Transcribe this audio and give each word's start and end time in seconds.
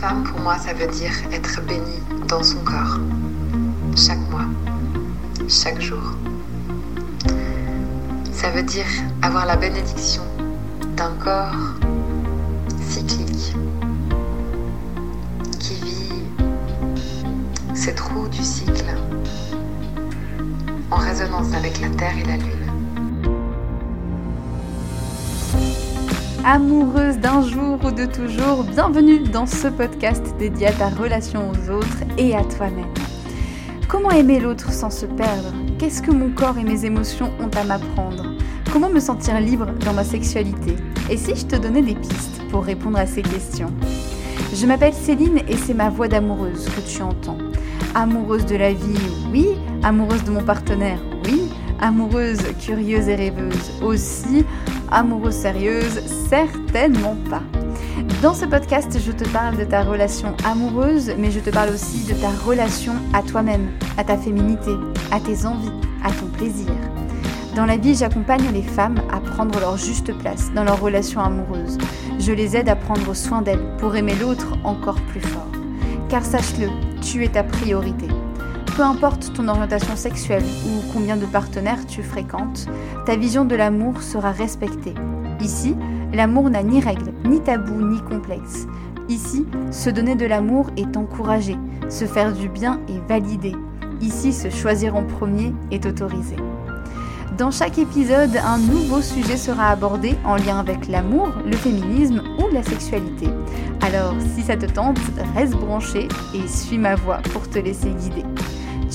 Femme, 0.00 0.24
pour 0.24 0.38
moi, 0.40 0.58
ça 0.58 0.74
veut 0.74 0.88
dire 0.88 1.12
être 1.32 1.62
bénie 1.62 2.02
dans 2.28 2.42
son 2.42 2.58
corps. 2.58 2.98
Chaque 3.96 4.20
mois, 4.30 4.44
chaque 5.48 5.80
jour. 5.80 6.14
Ça 8.30 8.50
veut 8.50 8.62
dire 8.62 8.86
avoir 9.22 9.46
la 9.46 9.56
bénédiction 9.56 10.22
d'un 10.96 11.12
corps 11.12 11.56
cyclique 12.86 13.54
qui 15.58 15.74
vit 15.76 16.12
ses 17.74 17.94
trous 17.94 18.28
du 18.28 18.42
cycle 18.42 18.94
en 20.90 20.96
résonance 20.96 21.54
avec 21.54 21.80
la 21.80 21.88
Terre 21.88 22.18
et 22.18 22.24
la 22.24 22.36
Lune. 22.36 22.65
Amoureuse 26.46 27.18
d'un 27.18 27.42
jour 27.42 27.76
ou 27.84 27.90
de 27.90 28.06
toujours, 28.06 28.62
bienvenue 28.62 29.18
dans 29.18 29.46
ce 29.46 29.66
podcast 29.66 30.22
dédié 30.38 30.68
à 30.68 30.72
ta 30.72 30.90
relation 30.90 31.50
aux 31.50 31.70
autres 31.72 32.04
et 32.18 32.36
à 32.36 32.44
toi-même. 32.44 32.94
Comment 33.88 34.12
aimer 34.12 34.38
l'autre 34.38 34.70
sans 34.70 34.90
se 34.90 35.06
perdre? 35.06 35.52
Qu'est-ce 35.76 36.00
que 36.00 36.12
mon 36.12 36.30
corps 36.30 36.56
et 36.56 36.62
mes 36.62 36.84
émotions 36.84 37.32
ont 37.40 37.50
à 37.58 37.64
m'apprendre? 37.64 38.36
Comment 38.72 38.88
me 38.88 39.00
sentir 39.00 39.40
libre 39.40 39.66
dans 39.84 39.92
ma 39.92 40.04
sexualité? 40.04 40.76
Et 41.10 41.16
si 41.16 41.34
je 41.34 41.46
te 41.46 41.56
donnais 41.56 41.82
des 41.82 41.96
pistes 41.96 42.40
pour 42.48 42.62
répondre 42.62 42.98
à 42.98 43.06
ces 43.06 43.22
questions? 43.22 43.72
Je 44.54 44.66
m'appelle 44.66 44.94
Céline 44.94 45.40
et 45.48 45.56
c'est 45.56 45.74
ma 45.74 45.90
voix 45.90 46.06
d'amoureuse 46.06 46.66
que 46.66 46.80
tu 46.88 47.02
entends. 47.02 47.38
Amoureuse 47.96 48.46
de 48.46 48.54
la 48.54 48.72
vie, 48.72 49.00
oui. 49.32 49.48
Amoureuse 49.82 50.22
de 50.22 50.30
mon 50.30 50.44
partenaire, 50.44 51.00
oui. 51.24 51.50
Amoureuse, 51.80 52.38
curieuse 52.60 53.08
et 53.08 53.16
rêveuse 53.16 53.72
aussi 53.82 54.44
amoureuse 54.90 55.34
sérieuse 55.34 56.02
Certainement 56.28 57.16
pas. 57.30 57.42
Dans 58.22 58.34
ce 58.34 58.44
podcast, 58.44 58.98
je 59.04 59.12
te 59.12 59.28
parle 59.28 59.56
de 59.56 59.64
ta 59.64 59.82
relation 59.82 60.34
amoureuse, 60.44 61.12
mais 61.18 61.30
je 61.30 61.40
te 61.40 61.50
parle 61.50 61.70
aussi 61.70 62.04
de 62.06 62.14
ta 62.14 62.30
relation 62.30 62.94
à 63.12 63.22
toi-même, 63.22 63.68
à 63.96 64.04
ta 64.04 64.16
féminité, 64.16 64.72
à 65.10 65.20
tes 65.20 65.46
envies, 65.46 65.70
à 66.04 66.10
ton 66.10 66.26
plaisir. 66.26 66.72
Dans 67.54 67.66
la 67.66 67.76
vie, 67.76 67.94
j'accompagne 67.94 68.50
les 68.52 68.62
femmes 68.62 69.00
à 69.10 69.20
prendre 69.20 69.58
leur 69.60 69.76
juste 69.76 70.12
place 70.18 70.52
dans 70.54 70.64
leur 70.64 70.80
relation 70.80 71.20
amoureuse. 71.20 71.78
Je 72.18 72.32
les 72.32 72.56
aide 72.56 72.68
à 72.68 72.76
prendre 72.76 73.14
soin 73.14 73.42
d'elles 73.42 73.64
pour 73.78 73.96
aimer 73.96 74.14
l'autre 74.20 74.58
encore 74.64 75.00
plus 75.02 75.20
fort. 75.20 75.50
Car 76.08 76.24
sache-le, 76.24 76.68
tu 77.00 77.24
es 77.24 77.28
ta 77.28 77.42
priorité. 77.42 78.08
Peu 78.76 78.82
importe 78.82 79.32
ton 79.32 79.48
orientation 79.48 79.96
sexuelle 79.96 80.44
ou 80.66 80.92
combien 80.92 81.16
de 81.16 81.24
partenaires 81.24 81.86
tu 81.86 82.02
fréquentes, 82.02 82.66
ta 83.06 83.16
vision 83.16 83.46
de 83.46 83.56
l'amour 83.56 84.02
sera 84.02 84.32
respectée. 84.32 84.92
Ici, 85.40 85.74
l'amour 86.12 86.50
n'a 86.50 86.62
ni 86.62 86.78
règles, 86.78 87.14
ni 87.24 87.40
tabous, 87.40 87.80
ni 87.80 88.02
complexes. 88.02 88.66
Ici, 89.08 89.46
se 89.70 89.88
donner 89.88 90.14
de 90.14 90.26
l'amour 90.26 90.68
est 90.76 90.94
encouragé, 90.98 91.56
se 91.88 92.04
faire 92.04 92.34
du 92.34 92.50
bien 92.50 92.78
est 92.90 93.08
validé. 93.08 93.54
Ici, 94.02 94.34
se 94.34 94.50
choisir 94.50 94.94
en 94.94 95.04
premier 95.04 95.54
est 95.70 95.86
autorisé. 95.86 96.36
Dans 97.38 97.50
chaque 97.50 97.78
épisode, 97.78 98.36
un 98.44 98.58
nouveau 98.58 99.00
sujet 99.00 99.38
sera 99.38 99.70
abordé 99.70 100.16
en 100.22 100.36
lien 100.36 100.58
avec 100.58 100.86
l'amour, 100.86 101.30
le 101.46 101.56
féminisme 101.56 102.22
ou 102.38 102.52
la 102.52 102.62
sexualité. 102.62 103.30
Alors, 103.80 104.14
si 104.34 104.42
ça 104.42 104.56
te 104.56 104.66
tente, 104.66 104.98
reste 105.34 105.54
branché 105.54 106.08
et 106.34 106.46
suis 106.46 106.76
ma 106.76 106.94
voix 106.94 107.20
pour 107.32 107.48
te 107.48 107.58
laisser 107.58 107.88
guider. 107.88 108.24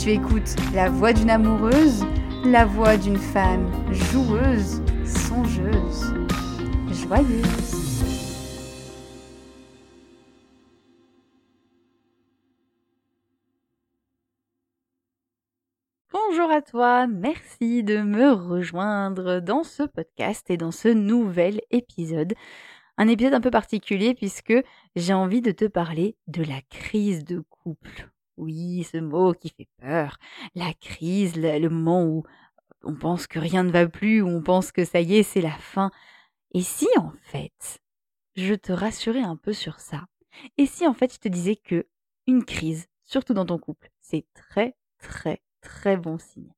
Tu 0.02 0.10
écoutes 0.10 0.56
la 0.74 0.90
voix 0.90 1.14
d'une 1.14 1.30
amoureuse, 1.30 2.04
la 2.44 2.66
voix 2.66 2.98
d'une 2.98 3.20
femme 3.20 3.72
joueuse, 3.92 4.82
songeuse, 5.06 6.16
joyeuse. 6.90 8.02
Bonjour 16.12 16.50
à 16.50 16.64
toi, 16.64 17.06
merci 17.06 17.84
de 17.84 18.02
me 18.02 18.32
rejoindre 18.32 19.40
dans 19.40 19.64
ce 19.64 19.84
podcast 19.84 20.50
et 20.50 20.58
dans 20.58 20.72
ce 20.72 20.88
nouvel 20.88 21.62
épisode. 21.70 22.34
Un 22.98 23.08
épisode 23.08 23.36
un 23.36 23.42
peu 23.42 23.52
particulier 23.52 24.16
puisque 24.16 24.56
j'ai 24.96 25.14
envie 25.14 25.42
de 25.42 25.52
te 25.52 25.66
parler 25.66 26.16
de 26.26 26.44
la 26.44 26.60
crise 26.72 27.24
de 27.24 27.44
couple. 27.52 28.11
Oui, 28.38 28.84
ce 28.84 28.98
mot 28.98 29.34
qui 29.34 29.50
fait 29.50 29.68
peur. 29.80 30.18
La 30.56 30.74
crise, 30.74 31.36
le, 31.36 31.70
moment 31.70 32.04
où 32.04 32.24
on 32.84 32.96
pense 32.96 33.28
que 33.28 33.40
rien 33.40 33.64
ne 33.64 33.72
va 33.72 33.88
plus, 33.88 34.22
où 34.22 34.28
on 34.28 34.42
pense 34.42 34.72
que 34.72 34.86
ça 34.86 35.02
y 35.02 35.16
est, 35.18 35.24
c'est 35.24 35.42
la 35.42 35.52
fin. 35.52 35.92
Et 36.54 36.62
si 36.62 36.88
en 36.98 37.12
fait, 37.24 37.80
je 38.36 38.54
te 38.54 38.72
rassurais 38.72 39.22
un 39.22 39.36
peu 39.36 39.54
sur 39.54 39.80
ça 39.80 40.06
Et 40.58 40.66
si 40.66 40.88
en 40.88 40.94
fait 40.94 41.14
je 41.14 41.20
te 41.20 41.28
disais 41.28 41.56
que 41.56 41.88
une 42.28 42.44
crise, 42.44 42.88
surtout 43.06 43.34
dans 43.34 43.46
ton 43.46 43.58
couple, 43.58 43.90
c'est 44.02 44.26
très 44.34 44.76
très 45.00 45.42
très 45.62 45.98
bon 45.98 46.18
signe. 46.18 46.54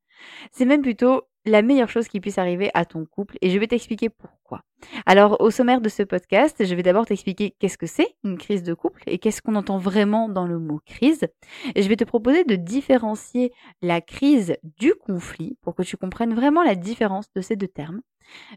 C'est 0.52 0.66
même 0.66 0.82
plutôt 0.82 1.24
la 1.46 1.62
meilleure 1.62 1.90
chose 1.90 2.08
qui 2.08 2.22
puisse 2.22 2.38
arriver 2.38 2.72
à 2.74 2.86
ton 2.86 3.06
couple 3.06 3.38
et 3.42 3.50
je 3.50 3.60
vais 3.60 3.68
t'expliquer 3.68 4.10
pourquoi. 4.10 4.64
Alors 5.06 5.42
au 5.42 5.52
sommaire 5.52 5.82
de 5.82 5.90
ce 5.90 6.04
podcast, 6.04 6.66
je 6.66 6.76
vais 6.76 6.84
d'abord 6.84 7.06
t'expliquer 7.06 7.56
qu'est-ce 7.60 7.78
que 7.78 7.88
c'est 7.88 8.16
une 8.24 8.38
crise 8.38 8.64
de 8.64 8.74
couple 8.74 9.02
et 9.08 9.18
qu'est-ce 9.20 9.42
qu'on 9.42 9.56
entend 9.56 9.78
vraiment 9.78 10.30
dans 10.30 10.48
le 10.48 10.60
mot 10.60 10.80
crise. 10.86 11.28
Et 11.76 11.84
je 11.84 11.90
vais 11.90 11.96
te 11.96 12.04
proposer 12.04 12.44
de 12.44 12.56
différencier 12.56 13.52
la 13.82 14.02
crise 14.02 14.56
du 14.78 14.94
conflit 14.96 15.58
pour 15.62 15.76
que 15.76 15.84
tu 15.84 15.98
comprennes 15.98 16.34
vraiment 16.34 16.64
la 16.64 16.76
différence 16.76 17.26
de 17.36 17.42
ces 17.42 17.56
deux 17.56 17.68
termes. 17.68 18.02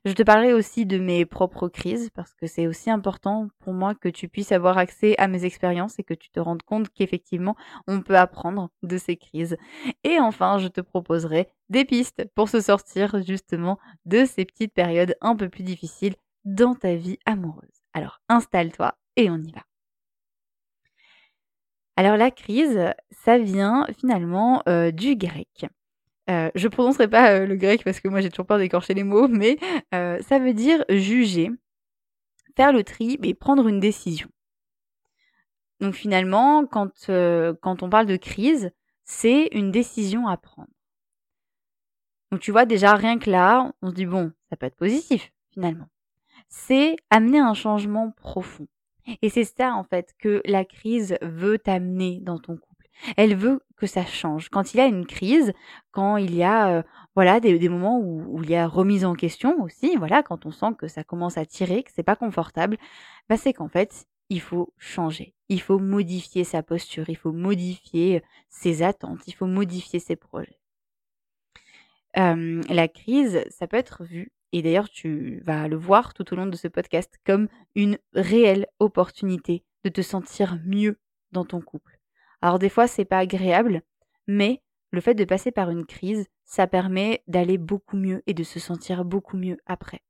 Je 0.04 0.12
te 0.12 0.22
parlerai 0.22 0.53
aussi 0.53 0.86
de 0.86 0.98
mes 0.98 1.25
propres 1.26 1.69
crises 1.69 2.10
parce 2.15 2.34
que 2.34 2.47
c'est 2.47 2.66
aussi 2.66 2.91
important 2.91 3.48
pour 3.60 3.72
moi 3.72 3.94
que 3.94 4.09
tu 4.09 4.28
puisses 4.28 4.53
avoir 4.53 4.78
accès 4.78 5.15
à 5.19 5.28
mes 5.28 5.44
expériences 5.44 5.98
et 5.98 6.04
que 6.04 6.15
tu 6.15 6.31
te 6.31 6.41
rendes 6.41 6.62
compte 6.62 6.88
qu'effectivement 6.91 7.56
on 7.86 8.00
peut 8.00 8.16
apprendre 8.16 8.70
de 8.82 8.98
ces 8.98 9.16
crises. 9.16 9.56
Et 10.04 10.19
enfin, 10.20 10.59
je 10.59 10.69
te 10.69 10.81
proposerai 10.81 11.48
des 11.69 11.84
pistes 11.84 12.25
pour 12.34 12.48
se 12.48 12.60
sortir 12.60 13.22
justement 13.22 13.78
de 14.04 14.25
ces 14.25 14.44
petites 14.44 14.75
périodes 14.75 15.16
un 15.20 15.36
peu 15.36 15.48
plus 15.48 15.65
difficiles 15.65 16.16
dans 16.47 16.75
ta 16.75 16.95
vie 16.95 17.19
amoureuse. 17.27 17.83
Alors 17.93 18.21
installe-toi 18.29 18.97
et 19.17 19.29
on 19.29 19.37
y 19.37 19.53
va. 19.53 19.62
Alors 21.97 22.17
la 22.17 22.31
crise, 22.31 22.93
ça 23.11 23.39
vient 23.39 23.87
finalement 23.99 24.62
euh, 24.69 24.91
du 24.91 25.17
grec. 25.17 25.67
Euh, 26.29 26.51
je 26.57 26.67
prononcerai 26.67 27.09
pas 27.09 27.31
euh, 27.33 27.47
le 27.47 27.57
grec 27.57 27.84
parce 27.84 28.01
que 28.01 28.09
moi 28.09 28.21
j'ai 28.21 28.31
toujours 28.31 28.47
peur 28.47 28.59
d'écorcher 28.59 28.95
les 28.95 29.05
mots, 29.05 29.29
mais 29.29 29.59
euh, 29.95 30.21
ça 30.23 30.39
veut 30.39 30.55
dire 30.55 30.84
juger, 30.89 31.51
faire 32.57 32.73
le 32.73 32.83
tri 32.83 33.19
et 33.23 33.34
prendre 33.34 33.69
une 33.69 33.81
décision. 33.81 34.28
Donc 35.81 35.95
finalement, 35.95 36.67
quand, 36.67 37.07
quand 37.07 37.83
on 37.83 37.91
parle 37.91 38.07
de 38.07 38.17
crise, 38.17 38.73
c'est 39.05 39.49
une 39.53 39.71
décision 39.71 40.27
à 40.27 40.37
prendre. 40.37 40.71
Donc 42.33 42.41
tu 42.41 42.51
vois 42.51 42.65
déjà 42.65 42.95
rien 42.95 43.19
que 43.19 43.31
là, 43.31 43.73
on 43.83 43.91
se 43.91 43.95
dit 43.95 44.07
bon, 44.07 44.33
ça 44.51 44.57
peut 44.57 44.67
être 44.67 44.77
positif 44.77 45.33
finalement. 45.53 45.89
C'est 46.49 46.97
amener 47.11 47.39
un 47.39 47.55
changement 47.55 48.11
profond. 48.12 48.67
Et 49.23 49.29
c'est 49.29 49.45
ça 49.45 49.75
en 49.75 49.84
fait 49.84 50.15
que 50.19 50.43
la 50.45 50.65
crise 50.65 51.17
veut 51.23 51.61
amener 51.67 52.21
dans 52.23 52.39
ton 52.39 52.57
couple. 52.57 52.89
Elle 53.17 53.37
veut 53.37 53.61
que 53.77 53.87
ça 53.87 54.05
change. 54.05 54.49
Quand 54.49 54.73
il 54.73 54.79
y 54.79 54.81
a 54.81 54.87
une 54.87 55.07
crise, 55.07 55.53
quand 55.91 56.17
il 56.17 56.34
y 56.34 56.43
a 56.43 56.79
euh, 56.79 56.83
voilà 57.15 57.41
des, 57.41 57.69
moments 57.69 58.01
où, 58.01 58.43
il 58.43 58.51
y 58.51 58.57
a 58.57 58.67
remise 58.67 59.05
en 59.05 59.15
question 59.15 59.62
aussi, 59.62 59.97
voilà 59.97 60.23
quand 60.23 60.47
on 60.47 60.51
sent 60.51 60.75
que 60.79 60.89
ça 60.89 61.05
commence 61.05 61.37
à 61.37 61.47
tirer, 61.47 61.83
que 61.83 61.91
c'est 61.95 62.03
pas 62.03 62.17
confortable, 62.17 62.78
bah 63.28 63.37
c'est 63.37 63.53
qu'en 63.53 63.69
fait 63.69 64.07
il 64.28 64.41
faut 64.41 64.73
changer, 64.78 65.34
il 65.49 65.61
faut 65.61 65.78
modifier 65.78 66.43
sa 66.43 66.63
posture, 66.63 67.09
il 67.09 67.17
faut 67.17 67.33
modifier 67.33 68.23
ses 68.49 68.83
attentes, 68.83 69.21
il 69.27 69.34
faut 69.34 69.47
modifier 69.47 70.01
ses 70.01 70.17
projets. 70.17 70.59
la 72.15 72.89
crise, 72.89 73.45
ça 73.51 73.67
peut 73.69 73.77
être 73.77 74.05
vu, 74.05 74.33
et 74.53 74.62
d'ailleurs 74.62 74.89
tu 74.89 75.43
vas 75.45 75.69
le 75.69 75.77
voir 75.77 76.15
tout 76.15 76.33
au 76.33 76.37
long 76.37 76.47
de 76.47 76.57
ce 76.57 76.69
podcast, 76.69 77.15
comme 77.25 77.49
une 77.75 77.98
réelle 78.15 78.66
opportunité 78.78 79.65
de 79.84 79.91
te 79.91 80.03
sentir 80.03 80.59
mieux 80.65 80.98
dans 81.33 81.45
ton 81.45 81.60
couple 81.60 81.97
alors 82.43 82.59
des 82.59 82.69
fois, 82.69 82.87
c'est 82.87 83.04
pas 83.04 83.19
agréable, 83.19 83.83
mais 84.27 84.63
le 84.93 85.01
fait 85.01 85.15
de 85.15 85.25
passer 85.25 85.51
par 85.51 85.71
une 85.71 85.87
crise, 85.87 86.27
ça 86.45 86.66
permet 86.66 87.22
d'aller 87.27 87.59
beaucoup 87.59 87.97
mieux 87.97 88.22
et 88.27 88.34
de 88.34 88.45
se 88.45 88.60
sentir 88.60 89.04
beaucoup 89.04 89.37
mieux 89.37 89.59
après. 89.66 90.01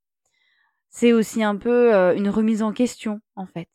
C'est 0.89 1.13
aussi 1.13 1.43
un 1.43 1.55
peu 1.55 1.93
euh, 1.93 2.15
une 2.15 2.29
remise 2.29 2.63
en 2.63 2.71
question, 2.71 3.21
en 3.35 3.45
fait. 3.45 3.69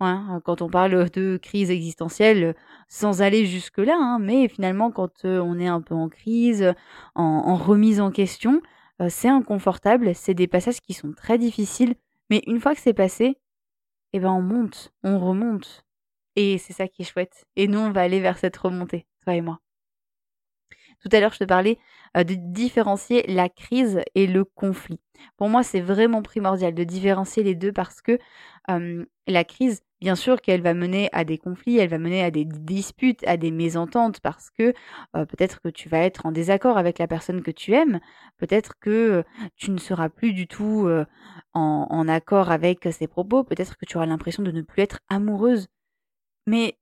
Hein, 0.00 0.40
quand 0.44 0.60
on 0.60 0.68
parle 0.68 1.08
de 1.10 1.36
crise 1.36 1.70
existentielle, 1.70 2.56
sans 2.88 3.22
aller 3.22 3.46
jusque-là, 3.46 3.96
hein, 3.96 4.18
mais 4.18 4.48
finalement, 4.48 4.90
quand 4.90 5.24
euh, 5.24 5.40
on 5.40 5.58
est 5.58 5.68
un 5.68 5.80
peu 5.80 5.94
en 5.94 6.08
crise, 6.08 6.74
en, 7.14 7.54
remise 7.54 8.00
en 8.00 8.10
question, 8.10 8.60
euh, 9.00 9.08
c'est 9.10 9.28
inconfortable, 9.28 10.14
c'est 10.14 10.34
des 10.34 10.46
passages 10.46 10.80
qui 10.80 10.94
sont 10.94 11.12
très 11.12 11.38
difficiles, 11.38 11.94
mais 12.30 12.42
une 12.46 12.60
fois 12.60 12.74
que 12.74 12.80
c'est 12.80 12.94
passé, 12.94 13.38
eh 14.12 14.20
ben 14.20 14.30
on 14.32 14.42
monte, 14.42 14.92
on 15.02 15.18
remonte, 15.18 15.84
et 16.36 16.58
c'est 16.58 16.72
ça 16.72 16.88
qui 16.88 17.02
est 17.02 17.04
chouette. 17.04 17.44
Et 17.56 17.68
nous, 17.68 17.78
on 17.78 17.90
va 17.92 18.02
aller 18.02 18.20
vers 18.20 18.38
cette 18.38 18.56
remontée, 18.56 19.06
toi 19.24 19.34
et 19.34 19.40
moi. 19.40 19.60
Tout 21.04 21.14
à 21.14 21.20
l'heure, 21.20 21.32
je 21.34 21.38
te 21.38 21.44
parlais 21.44 21.78
de 22.14 22.34
différencier 22.34 23.24
la 23.28 23.48
crise 23.50 24.00
et 24.14 24.26
le 24.26 24.44
conflit. 24.44 25.00
Pour 25.36 25.48
moi, 25.48 25.62
c'est 25.62 25.80
vraiment 25.80 26.22
primordial 26.22 26.74
de 26.74 26.82
différencier 26.84 27.42
les 27.42 27.54
deux 27.54 27.72
parce 27.72 28.00
que 28.00 28.18
la 29.26 29.44
crise, 29.44 29.82
bien 30.00 30.14
sûr 30.14 30.40
qu'elle 30.40 30.62
va 30.62 30.72
mener 30.74 31.10
à 31.12 31.24
des 31.24 31.36
conflits, 31.38 31.76
elle 31.78 31.88
va 31.90 31.98
mener 31.98 32.22
à 32.22 32.30
des 32.30 32.44
disputes, 32.46 33.22
à 33.26 33.36
des 33.36 33.50
mésententes 33.50 34.20
parce 34.20 34.50
que 34.50 34.72
peut-être 35.12 35.60
que 35.60 35.68
tu 35.68 35.88
vas 35.90 35.98
être 35.98 36.24
en 36.24 36.32
désaccord 36.32 36.78
avec 36.78 36.98
la 36.98 37.06
personne 37.06 37.42
que 37.42 37.50
tu 37.50 37.74
aimes, 37.74 38.00
peut-être 38.38 38.78
que 38.80 39.24
tu 39.56 39.70
ne 39.70 39.78
seras 39.78 40.08
plus 40.08 40.32
du 40.32 40.46
tout 40.46 40.88
en, 41.52 41.86
en 41.90 42.08
accord 42.08 42.50
avec 42.50 42.88
ses 42.92 43.08
propos, 43.08 43.44
peut-être 43.44 43.76
que 43.76 43.84
tu 43.84 43.96
auras 43.98 44.06
l'impression 44.06 44.42
de 44.42 44.50
ne 44.52 44.62
plus 44.62 44.82
être 44.82 45.00
amoureuse. 45.10 45.68
Mais 46.46 46.78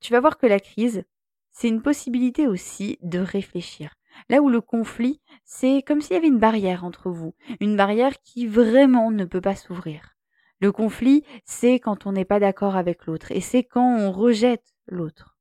tu 0.00 0.12
vas 0.12 0.20
voir 0.20 0.38
que 0.38 0.46
la 0.46 0.60
crise, 0.60 1.04
c'est 1.54 1.68
une 1.68 1.82
possibilité 1.82 2.48
aussi 2.48 2.98
de 3.02 3.20
réfléchir. 3.20 3.94
Là 4.28 4.42
où 4.42 4.48
le 4.48 4.60
conflit, 4.60 5.20
c'est 5.44 5.82
comme 5.86 6.00
s'il 6.00 6.14
y 6.14 6.16
avait 6.18 6.26
une 6.26 6.38
barrière 6.38 6.84
entre 6.84 7.10
vous, 7.10 7.34
une 7.60 7.76
barrière 7.76 8.20
qui 8.22 8.46
vraiment 8.46 9.10
ne 9.10 9.24
peut 9.24 9.40
pas 9.40 9.54
s'ouvrir. 9.54 10.16
Le 10.60 10.72
conflit, 10.72 11.24
c'est 11.44 11.78
quand 11.78 12.06
on 12.06 12.12
n'est 12.12 12.24
pas 12.24 12.40
d'accord 12.40 12.76
avec 12.76 13.06
l'autre 13.06 13.30
et 13.30 13.40
c'est 13.40 13.62
quand 13.62 13.98
on 13.98 14.10
rejette 14.12 14.74
l'autre. 14.86 15.36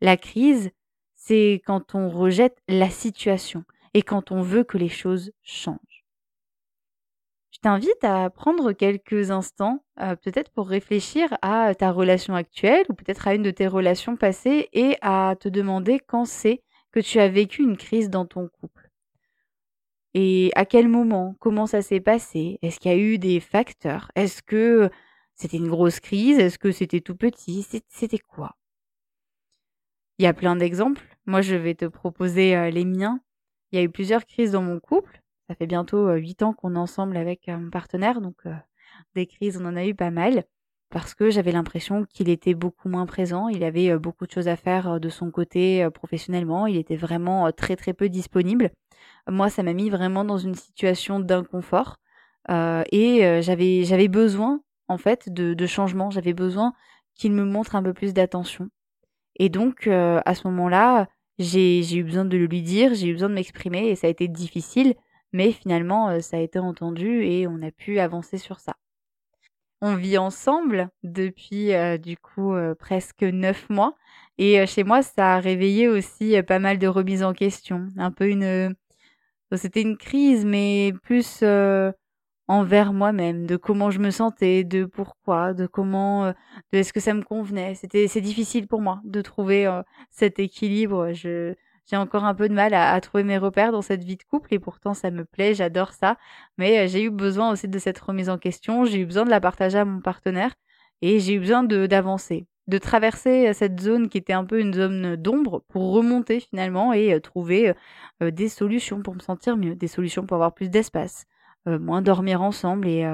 La 0.00 0.16
crise, 0.16 0.70
c'est 1.14 1.60
quand 1.66 1.94
on 1.94 2.08
rejette 2.08 2.58
la 2.68 2.88
situation 2.88 3.64
et 3.94 4.02
quand 4.02 4.30
on 4.30 4.42
veut 4.42 4.64
que 4.64 4.78
les 4.78 4.88
choses 4.88 5.32
changent. 5.42 5.78
Je 7.50 7.58
t'invite 7.60 8.04
à 8.04 8.30
prendre 8.30 8.72
quelques 8.72 9.30
instants, 9.30 9.84
euh, 10.00 10.16
peut-être 10.16 10.50
pour 10.50 10.68
réfléchir 10.68 11.28
à 11.42 11.74
ta 11.74 11.90
relation 11.90 12.34
actuelle 12.34 12.84
ou 12.88 12.94
peut-être 12.94 13.26
à 13.26 13.34
une 13.34 13.42
de 13.42 13.50
tes 13.50 13.66
relations 13.66 14.16
passées 14.16 14.68
et 14.72 14.96
à 15.00 15.34
te 15.38 15.48
demander 15.48 15.98
quand 15.98 16.24
c'est 16.24 16.62
que 16.92 17.00
tu 17.00 17.18
as 17.18 17.28
vécu 17.28 17.62
une 17.62 17.76
crise 17.76 18.10
dans 18.10 18.26
ton 18.26 18.48
couple. 18.48 18.90
Et 20.14 20.50
à 20.56 20.64
quel 20.64 20.88
moment? 20.88 21.36
Comment 21.38 21.66
ça 21.66 21.82
s'est 21.82 22.00
passé? 22.00 22.58
Est-ce 22.62 22.80
qu'il 22.80 22.90
y 22.90 22.94
a 22.94 22.98
eu 22.98 23.18
des 23.18 23.40
facteurs? 23.40 24.10
Est-ce 24.14 24.42
que 24.42 24.90
c'était 25.34 25.58
une 25.58 25.68
grosse 25.68 26.00
crise? 26.00 26.38
Est-ce 26.38 26.58
que 26.58 26.72
c'était 26.72 27.00
tout 27.00 27.16
petit? 27.16 27.66
C'était 27.88 28.18
quoi? 28.18 28.56
Il 30.18 30.24
y 30.24 30.26
a 30.26 30.34
plein 30.34 30.56
d'exemples. 30.56 31.04
Moi, 31.26 31.42
je 31.42 31.54
vais 31.54 31.74
te 31.74 31.84
proposer 31.84 32.56
euh, 32.56 32.70
les 32.70 32.84
miens. 32.84 33.20
Il 33.70 33.78
y 33.78 33.82
a 33.82 33.84
eu 33.84 33.90
plusieurs 33.90 34.26
crises 34.26 34.52
dans 34.52 34.62
mon 34.62 34.80
couple. 34.80 35.22
Ça 35.48 35.54
fait 35.54 35.66
bientôt 35.66 36.12
huit 36.12 36.42
ans 36.42 36.52
qu'on 36.52 36.74
est 36.74 36.78
ensemble 36.78 37.16
avec 37.16 37.48
mon 37.48 37.70
partenaire, 37.70 38.20
donc 38.20 38.42
des 39.14 39.26
crises, 39.26 39.58
on 39.60 39.66
en 39.66 39.76
a 39.76 39.86
eu 39.86 39.94
pas 39.94 40.10
mal 40.10 40.44
parce 40.90 41.14
que 41.14 41.30
j'avais 41.30 41.52
l'impression 41.52 42.06
qu'il 42.06 42.30
était 42.30 42.54
beaucoup 42.54 42.88
moins 42.88 43.06
présent, 43.06 43.48
il 43.48 43.62
avait 43.62 43.98
beaucoup 43.98 44.26
de 44.26 44.32
choses 44.32 44.48
à 44.48 44.56
faire 44.56 45.00
de 45.00 45.08
son 45.08 45.30
côté 45.30 45.86
professionnellement, 45.92 46.66
il 46.66 46.76
était 46.76 46.96
vraiment 46.96 47.50
très 47.52 47.76
très 47.76 47.92
peu 47.92 48.08
disponible. 48.08 48.70
Moi, 49.28 49.50
ça 49.50 49.62
m'a 49.62 49.74
mis 49.74 49.90
vraiment 49.90 50.24
dans 50.24 50.38
une 50.38 50.54
situation 50.54 51.20
d'inconfort 51.20 51.96
et 52.48 53.40
j'avais 53.42 53.84
j'avais 53.84 54.08
besoin 54.08 54.60
en 54.88 54.98
fait 54.98 55.32
de, 55.32 55.66
changement, 55.66 56.10
j'avais 56.10 56.32
besoin 56.32 56.72
qu'il 57.14 57.32
me 57.32 57.44
montre 57.44 57.76
un 57.76 57.82
peu 57.82 57.92
plus 57.92 58.14
d'attention. 58.14 58.70
Et 59.36 59.50
donc 59.50 59.86
à 59.86 60.34
ce 60.34 60.46
moment-là, 60.48 61.08
j'ai 61.38 61.96
eu 61.96 62.02
besoin 62.02 62.24
de 62.24 62.36
lui 62.36 62.62
dire, 62.62 62.94
j'ai 62.94 63.08
eu 63.08 63.12
besoin 63.12 63.28
de 63.28 63.34
m'exprimer 63.34 63.88
et 63.88 63.94
ça 63.94 64.06
a 64.06 64.10
été 64.10 64.26
difficile 64.26 64.94
mais 65.32 65.52
finalement, 65.52 66.20
ça 66.20 66.36
a 66.38 66.40
été 66.40 66.58
entendu 66.58 67.22
et 67.24 67.46
on 67.46 67.62
a 67.62 67.70
pu 67.70 67.98
avancer 67.98 68.38
sur 68.38 68.60
ça. 68.60 68.74
On 69.80 69.94
vit 69.94 70.18
ensemble 70.18 70.88
depuis 71.04 71.70
du 72.00 72.16
coup 72.16 72.52
presque 72.78 73.22
neuf 73.22 73.70
mois 73.70 73.94
et 74.36 74.66
chez 74.66 74.82
moi 74.82 75.02
ça 75.02 75.34
a 75.36 75.40
réveillé 75.40 75.86
aussi 75.88 76.34
pas 76.42 76.58
mal 76.58 76.78
de 76.78 76.88
remises 76.88 77.22
en 77.22 77.32
question, 77.32 77.86
un 77.96 78.10
peu 78.10 78.28
une 78.28 78.74
c'était 79.54 79.82
une 79.82 79.96
crise 79.96 80.44
mais 80.44 80.92
plus 81.04 81.44
envers 82.48 82.92
moi-même, 82.92 83.46
de 83.46 83.56
comment 83.56 83.90
je 83.90 84.00
me 84.00 84.10
sentais, 84.10 84.64
de 84.64 84.84
pourquoi, 84.84 85.54
de 85.54 85.66
comment, 85.66 86.26
de 86.72 86.78
est-ce 86.78 86.92
que 86.92 87.00
ça 87.00 87.14
me 87.14 87.22
convenait. 87.22 87.74
C'était 87.76 88.08
c'est 88.08 88.20
difficile 88.20 88.66
pour 88.66 88.80
moi 88.80 89.00
de 89.04 89.20
trouver 89.22 89.70
cet 90.10 90.40
équilibre. 90.40 91.12
Je 91.12 91.54
j'ai 91.88 91.96
encore 91.96 92.24
un 92.24 92.34
peu 92.34 92.48
de 92.48 92.54
mal 92.54 92.74
à, 92.74 93.00
trouver 93.00 93.24
mes 93.24 93.38
repères 93.38 93.72
dans 93.72 93.82
cette 93.82 94.04
vie 94.04 94.16
de 94.16 94.22
couple 94.22 94.52
et 94.54 94.58
pourtant 94.58 94.94
ça 94.94 95.10
me 95.10 95.24
plaît, 95.24 95.54
j'adore 95.54 95.92
ça. 95.92 96.18
Mais 96.58 96.80
euh, 96.80 96.88
j'ai 96.88 97.02
eu 97.04 97.10
besoin 97.10 97.50
aussi 97.52 97.68
de 97.68 97.78
cette 97.78 97.98
remise 97.98 98.28
en 98.28 98.38
question, 98.38 98.84
j'ai 98.84 99.00
eu 99.00 99.06
besoin 99.06 99.24
de 99.24 99.30
la 99.30 99.40
partager 99.40 99.78
à 99.78 99.84
mon 99.84 100.00
partenaire 100.00 100.54
et 101.02 101.18
j'ai 101.20 101.34
eu 101.34 101.40
besoin 101.40 101.64
d'avancer, 101.64 102.46
de, 102.66 102.78
traverser 102.78 103.48
euh, 103.48 103.52
cette 103.54 103.80
zone 103.80 104.08
qui 104.10 104.18
était 104.18 104.34
un 104.34 104.44
peu 104.44 104.60
une 104.60 104.74
zone 104.74 105.16
d'ombre 105.16 105.64
pour 105.68 105.92
remonter 105.92 106.40
finalement 106.40 106.92
et 106.92 107.14
euh, 107.14 107.20
trouver 107.20 107.72
des 108.20 108.48
solutions 108.48 109.02
pour 109.02 109.14
me 109.14 109.20
sentir 109.20 109.56
mieux, 109.56 109.74
des 109.74 109.88
solutions 109.88 110.26
pour 110.26 110.34
avoir 110.36 110.54
plus 110.54 110.68
d'espace, 110.68 111.24
moins 111.66 112.02
dormir 112.02 112.42
ensemble 112.42 112.88
et 112.88 113.04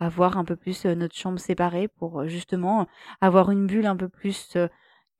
avoir 0.00 0.38
un 0.38 0.44
peu 0.44 0.56
plus 0.56 0.86
notre 0.86 1.14
chambre 1.14 1.38
séparée 1.38 1.88
pour 1.88 2.26
justement 2.26 2.86
avoir 3.20 3.50
une 3.50 3.66
bulle 3.66 3.86
un 3.86 3.96
peu 3.96 4.08
plus 4.08 4.56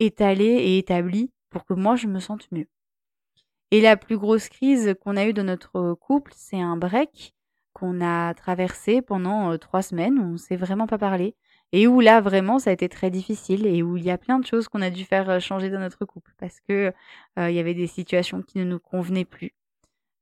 étalée 0.01 0.45
et 0.45 0.79
établie 0.79 1.33
pour 1.51 1.67
que 1.67 1.75
moi 1.75 1.97
je 1.97 2.07
me 2.07 2.21
sente 2.21 2.51
mieux. 2.53 2.67
Et 3.73 3.81
la 3.81 3.97
plus 3.97 4.17
grosse 4.17 4.49
crise 4.49 4.95
qu'on 5.01 5.17
a 5.17 5.27
eue 5.27 5.33
dans 5.33 5.45
notre 5.45 5.95
couple, 5.95 6.33
c'est 6.37 6.61
un 6.61 6.77
break 6.77 7.35
qu'on 7.73 8.01
a 8.01 8.33
traversé 8.35 9.03
pendant 9.03 9.59
trois 9.59 9.83
semaines, 9.83 10.19
où 10.19 10.35
on 10.35 10.37
s'est 10.37 10.57
vraiment 10.57 10.87
pas 10.87 10.99
parlé, 10.99 11.35
et 11.73 11.87
où 11.87 12.01
là 12.01 12.21
vraiment 12.21 12.59
ça 12.59 12.71
a 12.71 12.73
été 12.73 12.89
très 12.89 13.11
difficile, 13.11 13.67
et 13.67 13.83
où 13.83 13.97
il 13.97 14.05
y 14.05 14.11
a 14.11 14.19
plein 14.19 14.39
de 14.39 14.47
choses 14.47 14.69
qu'on 14.69 14.83
a 14.83 14.91
dû 14.91 15.05
faire 15.05 15.41
changer 15.41 15.69
dans 15.69 15.81
notre 15.81 16.05
couple, 16.05 16.33
parce 16.39 16.61
que 16.61 16.93
il 17.37 17.51
y 17.51 17.59
avait 17.59 17.75
des 17.75 17.87
situations 17.87 18.41
qui 18.41 18.59
ne 18.59 18.65
nous 18.65 18.79
convenaient 18.79 19.25
plus. 19.25 19.53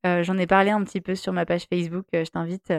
J'en 0.05 0.37
ai 0.37 0.47
parlé 0.47 0.70
un 0.70 0.82
petit 0.82 1.00
peu 1.00 1.14
sur 1.14 1.32
ma 1.32 1.47
page 1.47 1.67
Facebook. 1.70 2.06
je 2.12 2.29
t'invite 2.31 2.73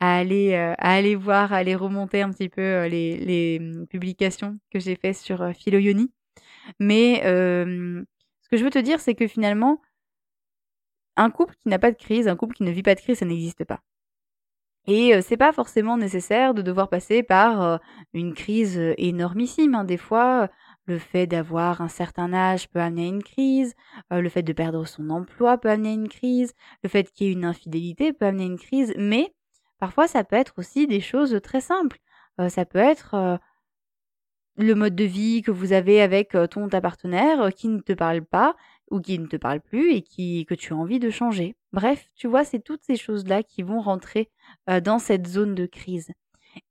à 0.00 0.18
aller 0.18 0.54
à 0.54 0.74
aller 0.78 1.14
voir, 1.14 1.52
à 1.52 1.56
aller 1.56 1.74
remonter 1.74 2.22
un 2.22 2.30
petit 2.30 2.48
peu 2.48 2.86
les, 2.86 3.18
les 3.18 3.58
mmh, 3.60 3.86
publications 3.88 4.58
que 4.72 4.78
j'ai 4.80 4.96
faites 4.96 5.16
sur 5.16 5.52
Philoyoni. 5.54 6.10
Mais 6.78 7.20
ce 7.24 8.48
que 8.50 8.56
je 8.56 8.64
veux 8.64 8.70
te 8.70 8.78
dire, 8.78 9.00
c'est 9.00 9.14
que 9.14 9.26
finalement, 9.26 9.80
un 11.16 11.30
couple 11.30 11.54
qui 11.62 11.68
n'a 11.68 11.78
pas 11.78 11.90
de 11.90 11.96
crise, 11.96 12.28
un 12.28 12.36
couple 12.36 12.56
qui 12.56 12.62
ne 12.62 12.70
vit 12.70 12.82
pas 12.82 12.94
de 12.94 13.00
crise, 13.00 13.18
ça 13.18 13.26
n'existe 13.26 13.64
pas. 13.64 13.80
Et 14.86 15.20
c'est 15.22 15.36
pas 15.36 15.52
forcément 15.52 15.96
nécessaire 15.96 16.54
de 16.54 16.62
devoir 16.62 16.88
passer 16.88 17.22
par 17.22 17.80
une 18.14 18.34
crise 18.34 18.76
énormissime. 18.96 19.76
Hein. 19.76 19.84
Des 19.84 19.96
fois, 19.96 20.48
le 20.86 20.98
fait 20.98 21.28
d'avoir 21.28 21.80
un 21.80 21.88
certain 21.88 22.32
âge 22.32 22.68
peut 22.68 22.80
amener 22.80 23.04
à 23.04 23.08
une 23.08 23.22
crise, 23.22 23.74
le 24.10 24.28
fait 24.28 24.42
de 24.42 24.52
perdre 24.52 24.84
son 24.84 25.08
emploi 25.10 25.56
peut 25.58 25.70
amener 25.70 25.90
à 25.90 25.94
une 25.94 26.08
crise, 26.08 26.52
le 26.82 26.88
fait 26.88 27.12
qu'il 27.12 27.28
y 27.28 27.30
ait 27.30 27.34
une 27.34 27.44
infidélité 27.44 28.12
peut 28.12 28.26
amener 28.26 28.42
à 28.42 28.46
une 28.46 28.58
crise, 28.58 28.92
mais 28.96 29.32
parfois 29.78 30.08
ça 30.08 30.24
peut 30.24 30.34
être 30.34 30.54
aussi 30.56 30.88
des 30.88 31.00
choses 31.00 31.38
très 31.44 31.60
simples. 31.60 31.98
ça 32.48 32.64
peut 32.64 32.80
être 32.80 33.38
le 34.56 34.74
mode 34.74 34.94
de 34.94 35.04
vie 35.04 35.42
que 35.42 35.50
vous 35.50 35.72
avez 35.72 36.02
avec 36.02 36.36
ton 36.50 36.68
ta 36.68 36.80
partenaire 36.80 37.52
qui 37.54 37.68
ne 37.68 37.80
te 37.80 37.92
parle 37.92 38.22
pas 38.22 38.54
ou 38.90 39.00
qui 39.00 39.18
ne 39.18 39.26
te 39.26 39.36
parle 39.36 39.60
plus 39.60 39.92
et 39.92 40.02
qui 40.02 40.44
que 40.46 40.54
tu 40.54 40.72
as 40.72 40.76
envie 40.76 40.98
de 40.98 41.10
changer. 41.10 41.56
Bref, 41.72 42.06
tu 42.14 42.26
vois, 42.26 42.44
c'est 42.44 42.60
toutes 42.60 42.82
ces 42.82 42.96
choses-là 42.96 43.42
qui 43.42 43.62
vont 43.62 43.80
rentrer 43.80 44.30
dans 44.82 44.98
cette 44.98 45.26
zone 45.26 45.54
de 45.54 45.66
crise. 45.66 46.12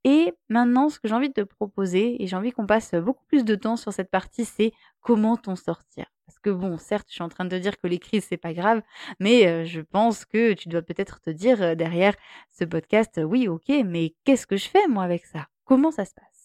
Et 0.04 0.32
maintenant, 0.48 0.90
ce 0.90 1.00
que 1.00 1.08
j'ai 1.08 1.16
envie 1.16 1.30
de 1.30 1.34
te 1.34 1.42
proposer, 1.42 2.22
et 2.22 2.28
j'ai 2.28 2.36
envie 2.36 2.52
qu'on 2.52 2.68
passe 2.68 2.94
beaucoup 2.94 3.26
plus 3.26 3.44
de 3.44 3.56
temps 3.56 3.78
sur 3.78 3.92
cette 3.92 4.12
partie, 4.12 4.46
c'est 4.46 4.74
comment 5.00 5.38
t'en 5.38 5.56
sortir. 5.56 6.06
Parce 6.28 6.38
que 6.38 6.52
bon, 6.52 6.78
certes, 6.78 7.08
je 7.10 7.16
suis 7.16 7.24
en 7.24 7.30
train 7.30 7.46
de 7.46 7.58
dire 7.58 7.78
que 7.80 7.88
les 7.88 7.98
crises, 7.98 8.26
c'est 8.30 8.38
pas 8.38 8.54
grave, 8.54 8.84
mais 9.20 9.66
je 9.66 9.82
pense 9.82 10.26
que 10.26 10.54
tu 10.54 10.70
dois 10.70 10.84
peut-être 10.84 11.20
te 11.20 11.32
dire 11.32 11.76
derrière 11.76 12.16
ce 12.52 12.64
podcast, 12.64 13.20
oui, 13.24 13.48
ok, 13.48 13.70
mais 13.84 14.14
qu'est-ce 14.24 14.46
que 14.46 14.56
je 14.56 14.70
fais 14.70 14.88
moi 14.88 15.04
avec 15.04 15.26
ça? 15.26 15.48
Comment 15.66 15.90
ça 15.90 16.06
se 16.06 16.14
passe? 16.14 16.41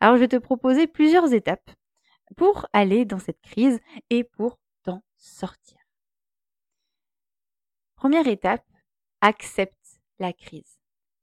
Alors, 0.00 0.16
je 0.16 0.20
vais 0.20 0.28
te 0.28 0.36
proposer 0.36 0.86
plusieurs 0.86 1.32
étapes 1.32 1.70
pour 2.36 2.66
aller 2.72 3.04
dans 3.04 3.18
cette 3.18 3.40
crise 3.40 3.80
et 4.10 4.24
pour 4.24 4.58
t'en 4.84 5.02
sortir. 5.16 5.78
Première 7.96 8.28
étape, 8.28 8.64
accepte 9.20 10.00
la 10.18 10.32
crise. 10.32 10.78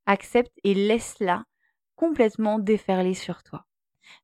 Accepte 0.05 0.51
et 0.63 0.73
laisse-la 0.73 1.45
complètement 1.95 2.59
déferler 2.59 3.13
sur 3.13 3.43
toi. 3.43 3.65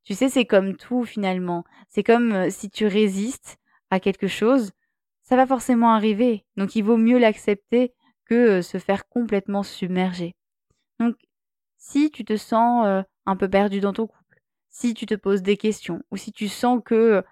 Tu 0.04 0.14
sais, 0.14 0.30
c'est 0.30 0.46
comme 0.46 0.76
tout 0.76 1.06
finalement. 1.06 1.64
C'est 1.90 2.04
comme 2.04 2.34
euh, 2.34 2.50
si 2.50 2.70
tu 2.70 2.86
résistes 2.86 3.58
à 3.90 4.00
quelque 4.00 4.28
chose, 4.28 4.72
ça 5.24 5.36
va 5.36 5.48
forcément 5.48 5.94
arriver. 5.94 6.46
Donc 6.58 6.76
il 6.76 6.84
vaut 6.84 6.98
mieux 6.98 7.18
l'accepter 7.18 7.94
que 8.26 8.36
euh, 8.36 8.62
se 8.62 8.78
faire 8.78 9.08
complètement 9.08 9.64
submerger. 9.64 10.36
Donc 11.00 11.16
si 11.78 12.12
tu 12.12 12.24
te 12.26 12.38
sens 12.38 12.86
euh, 12.86 13.02
un 13.26 13.36
peu 13.36 13.50
perdu 13.50 13.80
dans 13.80 13.94
ton 13.94 14.08
si 14.72 14.96
tu 14.96 15.06
te 15.06 15.14
poses 15.14 15.44
des 15.44 15.58
questions 15.58 16.02
ou 16.10 16.18
si 16.18 16.32
tu 16.32 16.48
sens 16.48 16.82
que 16.84 17.24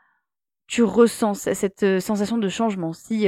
tu 0.67 0.83
ressens 0.83 1.33
cette 1.33 1.99
sensation 1.99 2.37
de 2.37 2.47
changement, 2.47 2.93
si 2.93 3.27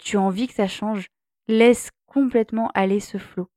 tu 0.00 0.16
as 0.18 0.20
envie 0.20 0.46
que 0.46 0.52
ça 0.52 0.68
change, 0.68 1.08
laisse 1.48 1.90
complètement 2.06 2.70
aller 2.74 3.00
ce 3.00 3.16
flot. 3.16 3.48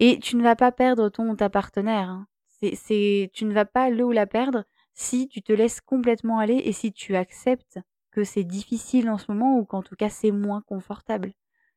Et 0.00 0.18
tu 0.18 0.36
ne 0.36 0.42
vas 0.42 0.56
pas 0.56 0.72
perdre 0.72 1.08
ton 1.08 1.36
ta 1.36 1.48
partenaire. 1.48 2.10
Hein. 2.10 2.26
Tu 2.60 3.44
ne 3.44 3.52
vas 3.52 3.64
pas 3.64 3.90
le 3.90 4.04
ou 4.04 4.12
la 4.12 4.26
perdre 4.26 4.64
si 4.94 5.28
tu 5.28 5.42
te 5.42 5.52
laisses 5.52 5.80
complètement 5.80 6.38
aller 6.38 6.56
et 6.56 6.72
si 6.72 6.92
tu 6.92 7.14
acceptes 7.14 7.78
que 8.10 8.24
c'est 8.24 8.44
difficile 8.44 9.08
en 9.10 9.18
ce 9.18 9.30
moment 9.30 9.58
ou 9.58 9.64
qu'en 9.64 9.82
tout 9.82 9.94
cas 9.94 10.08
c'est 10.08 10.32
moins 10.32 10.62
confortable. 10.62 11.32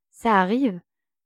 Ça 0.10 0.40
arrive, 0.40 0.82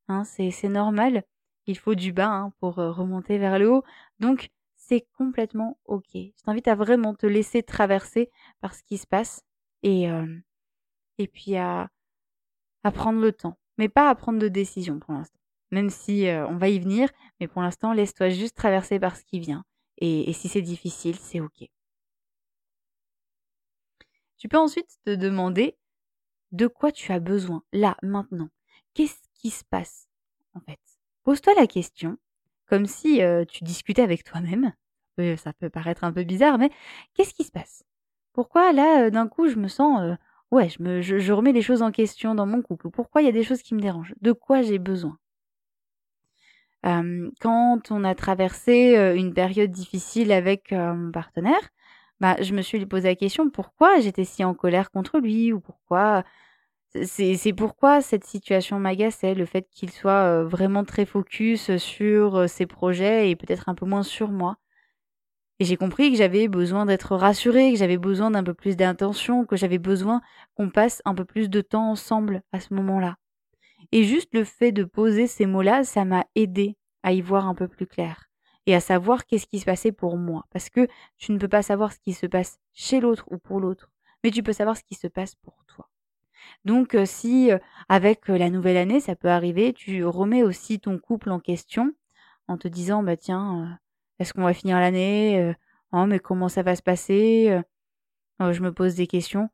hein, 0.10 0.26
c'est 0.26 0.68
normal. 0.68 1.24
Il 1.68 1.78
faut 1.78 1.96
du 1.96 2.12
bas 2.12 2.28
hein, 2.28 2.54
pour 2.60 2.80
euh, 2.80 2.92
remonter 2.92 3.38
vers 3.38 3.58
le 3.58 3.72
haut. 3.72 3.84
Donc 4.20 4.50
c'est 4.88 5.08
complètement 5.18 5.80
ok. 5.86 6.10
Je 6.14 6.44
t'invite 6.44 6.68
à 6.68 6.76
vraiment 6.76 7.16
te 7.16 7.26
laisser 7.26 7.64
traverser 7.64 8.30
par 8.62 8.74
ce 8.76 8.84
qui 8.84 8.98
se 8.98 9.08
passe 9.08 9.44
et, 9.84 10.10
euh, 10.10 10.40
puis 11.34 11.58
à, 11.58 11.90
prendre 12.94 13.20
le 13.20 13.32
temps. 13.32 13.58
Mais 13.78 13.90
pas 13.90 14.10
à 14.10 14.16
prendre 14.16 14.40
de 14.40 14.48
décision 14.48 15.00
pour 15.00 15.14
l'instant. 15.14 15.40
Même 15.72 15.90
si 15.90 16.28
euh, 16.28 16.48
on 16.48 16.58
va 16.58 16.70
y 16.70 16.80
venir, 16.80 17.10
mais 17.40 17.48
pour 17.48 17.62
l'instant, 17.62 17.94
laisse-toi 17.94 18.30
juste 18.30 18.56
traverser 18.56 19.00
par 19.00 19.18
ce 19.18 19.24
qui 19.26 19.40
vient. 19.40 19.66
Et 19.98 20.32
si 20.34 20.50
c'est 20.50 20.62
difficile, 20.62 21.16
c'est 21.16 21.40
ok. 21.40 21.68
Tu 24.38 24.50
peux 24.50 24.58
ensuite 24.58 24.98
te 25.06 25.16
demander 25.16 25.78
de 26.52 26.68
quoi 26.68 26.92
tu 26.92 27.12
as 27.12 27.20
besoin, 27.20 27.64
là, 27.72 27.98
maintenant. 28.04 28.50
Qu'est-ce 28.94 29.18
qui 29.34 29.50
se 29.50 29.64
passe, 29.64 30.08
en 30.54 30.60
fait? 30.60 30.80
Pose-toi 31.24 31.54
la 31.56 31.68
question, 31.68 32.18
comme 32.68 32.86
si 32.86 33.22
euh, 33.22 33.46
tu 33.46 33.64
discutais 33.64 34.02
avec 34.02 34.24
toi-même. 34.24 34.74
Ça 35.38 35.54
peut 35.54 35.70
paraître 35.70 36.04
un 36.04 36.12
peu 36.12 36.24
bizarre, 36.24 36.58
mais 36.58 36.70
qu'est-ce 37.14 37.34
qui 37.34 37.46
se 37.46 37.52
passe? 37.52 37.84
Pourquoi 38.34 38.74
là, 38.74 39.06
euh, 39.06 39.10
d'un 39.10 39.28
coup, 39.28 39.48
je 39.48 39.56
me 39.56 39.70
sens... 39.70 40.02
Euh, 40.02 40.16
ouais, 40.52 40.68
je, 40.70 40.84
me, 40.84 41.34
remets 41.34 41.54
les 41.54 41.62
choses 41.62 41.82
en 41.82 41.92
question 41.92 42.36
dans 42.36 42.46
mon 42.46 42.62
couple? 42.62 42.90
Pourquoi 42.90 43.22
il 43.22 43.26
y 43.26 43.30
a 43.30 43.34
des 43.34 43.44
choses 43.44 43.62
qui 43.62 43.76
me 43.76 43.80
dérangent? 43.80 44.14
De 44.22 44.34
quoi 44.34 44.62
j'ai 44.62 44.80
besoin? 44.80 45.18
Quand 47.42 47.90
on 47.90 48.04
a 48.04 48.14
traversé 48.14 49.16
une 49.18 49.34
période 49.34 49.72
difficile 49.72 50.32
avec 50.32 50.72
mon 50.72 51.12
partenaire, 51.12 51.72
bah, 52.20 52.36
je 52.42 52.54
me 52.54 52.62
suis 52.62 52.86
posé 52.86 53.08
la 53.08 53.16
question 53.16 53.50
pourquoi 53.50 54.00
j'étais 54.02 54.24
si 54.24 54.44
en 54.44 54.54
colère 54.54 54.92
contre 54.92 55.18
lui? 55.18 55.52
Ou 55.52 55.60
pourquoi 55.60 56.24
c'est 57.04 57.54
pourquoi 57.54 58.02
cette 58.02 58.26
situation 58.26 58.80
m'agaçait, 58.80 59.36
le 59.36 59.46
fait 59.46 59.68
qu'il 59.70 59.92
soit 59.92 60.44
vraiment 60.44 60.84
très 60.84 61.06
focus 61.06 61.76
sur 61.78 62.50
ses 62.50 62.66
projets 62.66 63.30
et 63.30 63.36
peut-être 63.36 63.70
un 63.70 63.76
peu 63.76 63.86
moins 63.86 64.04
sur 64.04 64.30
moi. 64.30 64.58
Et 65.60 65.66
j'ai 65.66 65.78
compris 65.78 66.12
que 66.12 66.18
j'avais 66.18 66.48
besoin 66.48 66.86
d'être 66.86 67.16
rassurée, 67.16 67.72
que 67.72 67.78
j'avais 67.78 67.98
besoin 67.98 68.32
d'un 68.32 68.44
peu 68.44 68.54
plus 68.54 68.76
d'intention, 68.76 69.46
que 69.46 69.56
j'avais 69.56 69.78
besoin 69.78 70.22
qu'on 70.56 70.70
passe 70.70 71.02
un 71.06 71.16
peu 71.16 71.24
plus 71.24 71.50
de 71.50 71.62
temps 71.62 71.92
ensemble 71.92 72.42
à 72.52 72.60
ce 72.60 72.74
moment-là. 72.74 73.16
Et 73.92 74.04
juste 74.04 74.34
le 74.34 74.44
fait 74.44 74.72
de 74.72 74.84
poser 74.84 75.28
ces 75.28 75.46
mots-là, 75.46 75.84
ça 75.84 76.04
m'a 76.04 76.26
aidé 76.36 76.76
à 77.04 77.14
y 77.14 77.22
voir 77.22 77.48
un 77.48 77.56
peu 77.56 77.68
plus 77.68 77.88
clair 77.88 78.26
et 78.66 78.76
à 78.76 78.80
savoir 78.80 79.26
qu'est-ce 79.26 79.48
qui 79.48 79.60
se 79.60 79.66
passait 79.66 79.92
pour 79.92 80.18
moi. 80.18 80.46
Parce 80.52 80.70
que 80.70 80.88
tu 81.18 81.32
ne 81.32 81.38
peux 81.38 81.48
pas 81.48 81.62
savoir 81.62 81.94
ce 81.94 82.00
qui 82.00 82.14
se 82.14 82.26
passe 82.26 82.58
chez 82.74 83.00
l'autre 83.00 83.26
ou 83.32 83.38
pour 83.38 83.60
l'autre, 83.60 83.92
mais 84.24 84.32
tu 84.32 84.44
peux 84.44 84.54
savoir 84.54 84.76
ce 84.76 84.84
qui 84.84 84.96
se 84.96 85.08
passe 85.08 85.36
pour 85.36 85.64
toi. 85.68 85.88
Donc 86.66 86.98
si 87.06 87.52
avec 87.90 88.28
la 88.28 88.50
nouvelle 88.50 88.78
année, 88.78 89.00
ça 89.00 89.16
peut 89.16 89.30
arriver, 89.30 89.74
tu 89.74 90.04
remets 90.06 90.44
aussi 90.44 90.80
ton 90.80 90.98
couple 90.98 91.30
en 91.32 91.40
question 91.40 91.94
en 92.48 92.58
te 92.58 92.68
disant 92.68 93.04
bah 93.04 93.18
tiens, 93.18 93.80
est-ce 94.20 94.34
qu'on 94.34 94.44
va 94.44 94.54
finir 94.54 94.80
l'année 94.80 95.54
Oh 95.92 96.06
mais 96.06 96.20
comment 96.20 96.50
ça 96.50 96.64
va 96.64 96.76
se 96.76 96.82
passer 96.82 97.60
oh, 98.40 98.52
Je 98.52 98.62
me 98.62 98.74
pose 98.74 98.96
des 98.96 99.08
questions. 99.08 99.50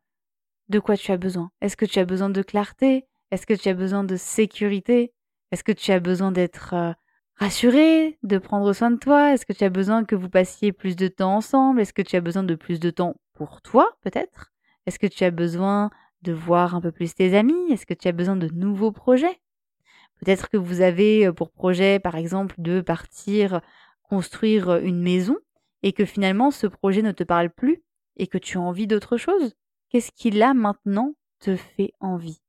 De 0.70 0.80
quoi 0.80 0.98
tu 0.98 1.12
as 1.12 1.18
besoin? 1.18 1.52
Est-ce 1.62 1.78
que 1.78 1.86
tu 1.86 2.00
as 2.00 2.06
besoin 2.06 2.30
de 2.30 2.42
clarté? 2.42 3.06
Est-ce 3.32 3.46
que 3.46 3.54
tu 3.54 3.70
as 3.70 3.74
besoin 3.74 4.04
de 4.04 4.16
sécurité? 4.16 5.14
Est-ce 5.52 5.64
que 5.64 5.72
tu 5.72 5.92
as 5.92 6.00
besoin 6.00 6.32
d'être 6.32 6.96
rassuré, 7.36 8.18
de 8.24 8.38
prendre 8.38 8.72
soin 8.74 8.92
de 8.92 8.98
toi? 8.98 9.34
Est-ce 9.34 9.46
que 9.46 9.54
tu 9.54 9.64
as 9.64 9.70
besoin 9.70 10.06
que 10.06 10.16
vous 10.16 10.30
passiez 10.30 10.72
plus 10.72 10.96
de 10.96 11.08
temps 11.08 11.36
ensemble? 11.36 11.82
Est-ce 11.82 11.94
que 11.94 12.02
tu 12.02 12.16
as 12.16 12.22
besoin 12.22 12.44
de 12.44 12.56
plus 12.56 12.80
de 12.80 12.90
temps 12.90 13.16
pour 13.34 13.62
toi, 13.62 13.90
peut-être? 14.02 14.52
Est-ce 14.86 15.00
que 15.00 15.08
tu 15.08 15.24
as 15.24 15.32
besoin 15.32 15.90
de 16.22 16.34
voir 16.34 16.76
un 16.76 16.82
peu 16.82 16.92
plus 16.92 17.16
tes 17.16 17.36
amis? 17.36 17.72
Est-ce 17.72 17.86
que 17.86 17.94
tu 17.94 18.08
as 18.08 18.12
besoin 18.12 18.36
de 18.36 18.48
nouveaux 18.48 18.92
projets? 18.92 19.40
Peut-être 20.20 20.50
que 20.50 20.58
vous 20.58 20.82
avez 20.82 21.28
euh, 21.28 21.34
pour 21.34 21.52
projet, 21.52 22.00
par 22.00 22.16
exemple, 22.16 22.56
de 22.60 22.82
partir 22.82 23.62
construire 24.04 24.70
euh, 24.70 24.82
une 24.82 25.02
maison 25.02 25.38
et 25.84 25.94
que 25.94 26.06
finalement 26.06 26.52
ce 26.52 26.68
projet 26.68 27.02
ne 27.02 27.12
te 27.12 27.24
parle 27.24 27.50
plus 27.50 27.84
et 28.18 28.28
que 28.28 28.38
tu 28.38 28.58
as 28.58 28.62
envie 28.62 28.88
d'autre 28.88 29.18
chose? 29.18 29.56
Qu'est-ce 29.90 30.12
qui 30.12 30.30
là 30.30 30.54
maintenant 30.54 31.16
te 31.40 31.56
fait 31.56 31.94
envie? 32.00 32.42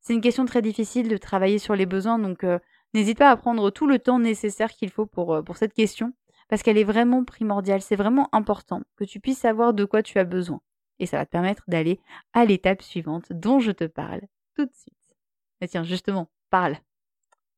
C'est 0.00 0.14
une 0.14 0.20
question 0.20 0.44
très 0.44 0.62
difficile 0.62 1.06
de 1.06 1.16
travailler 1.16 1.58
sur 1.58 1.76
les 1.76 1.86
besoins, 1.86 2.18
donc 2.18 2.42
euh, 2.42 2.58
n'hésite 2.92 3.18
pas 3.18 3.30
à 3.30 3.36
prendre 3.36 3.70
tout 3.70 3.86
le 3.86 4.00
temps 4.00 4.18
nécessaire 4.18 4.72
qu'il 4.72 4.90
faut 4.90 5.06
pour, 5.06 5.44
pour 5.44 5.56
cette 5.56 5.74
question, 5.74 6.12
parce 6.48 6.64
qu'elle 6.64 6.76
est 6.76 6.82
vraiment 6.82 7.24
primordiale, 7.24 7.82
c'est 7.82 7.94
vraiment 7.94 8.28
important 8.32 8.82
que 8.96 9.04
tu 9.04 9.20
puisses 9.20 9.38
savoir 9.38 9.74
de 9.74 9.84
quoi 9.84 10.02
tu 10.02 10.18
as 10.18 10.24
besoin 10.24 10.60
et 11.02 11.06
ça 11.06 11.16
va 11.16 11.26
te 11.26 11.32
permettre 11.32 11.64
d'aller 11.66 12.00
à 12.32 12.44
l'étape 12.44 12.80
suivante 12.80 13.32
dont 13.32 13.58
je 13.58 13.72
te 13.72 13.84
parle 13.84 14.20
tout 14.54 14.64
de 14.64 14.72
suite. 14.72 15.16
Mais 15.60 15.66
tiens, 15.66 15.82
justement, 15.82 16.30
parle. 16.48 16.78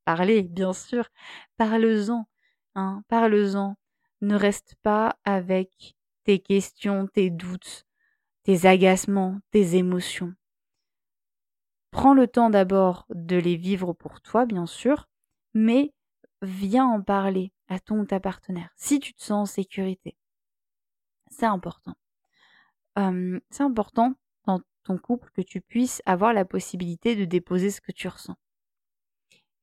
Parlez, 0.07 0.43
bien 0.43 0.73
sûr. 0.73 1.11
Parle-en. 1.59 2.27
Hein, 2.75 3.05
parle-en. 3.07 3.77
Ne 4.23 4.35
reste 4.35 4.77
pas 4.83 5.19
avec 5.25 5.95
tes 6.25 6.39
questions, 6.39 7.07
tes 7.07 7.29
doutes, 7.29 7.85
tes 8.45 8.65
agacements, 8.65 9.39
tes 9.51 9.77
émotions. 9.77 10.35
Prends 11.91 12.15
le 12.15 12.27
temps 12.27 12.49
d'abord 12.49 13.05
de 13.11 13.37
les 13.37 13.57
vivre 13.57 13.93
pour 13.93 14.23
toi, 14.23 14.47
bien 14.47 14.65
sûr, 14.65 15.07
mais 15.53 15.93
viens 16.41 16.87
en 16.87 17.03
parler 17.03 17.53
à 17.69 17.79
ton 17.79 18.01
ou 18.01 18.07
ta 18.07 18.21
partenaire 18.21 18.71
si 18.77 19.01
tu 19.01 19.13
te 19.13 19.23
sens 19.23 19.51
en 19.51 19.53
sécurité. 19.53 20.17
C'est 21.29 21.45
important 21.45 21.95
c'est 22.97 23.63
important 23.63 24.15
dans 24.47 24.61
ton 24.85 24.99
couple 24.99 25.31
que 25.35 25.43
tu 25.43 25.61
puisses 25.61 26.03
avoir 26.07 26.33
la 26.33 26.45
possibilité 26.45 27.17
de 27.17 27.25
déposer 27.25 27.71
ce 27.71 27.81
que 27.81 27.93
tu 27.93 28.09
ressens. 28.09 28.37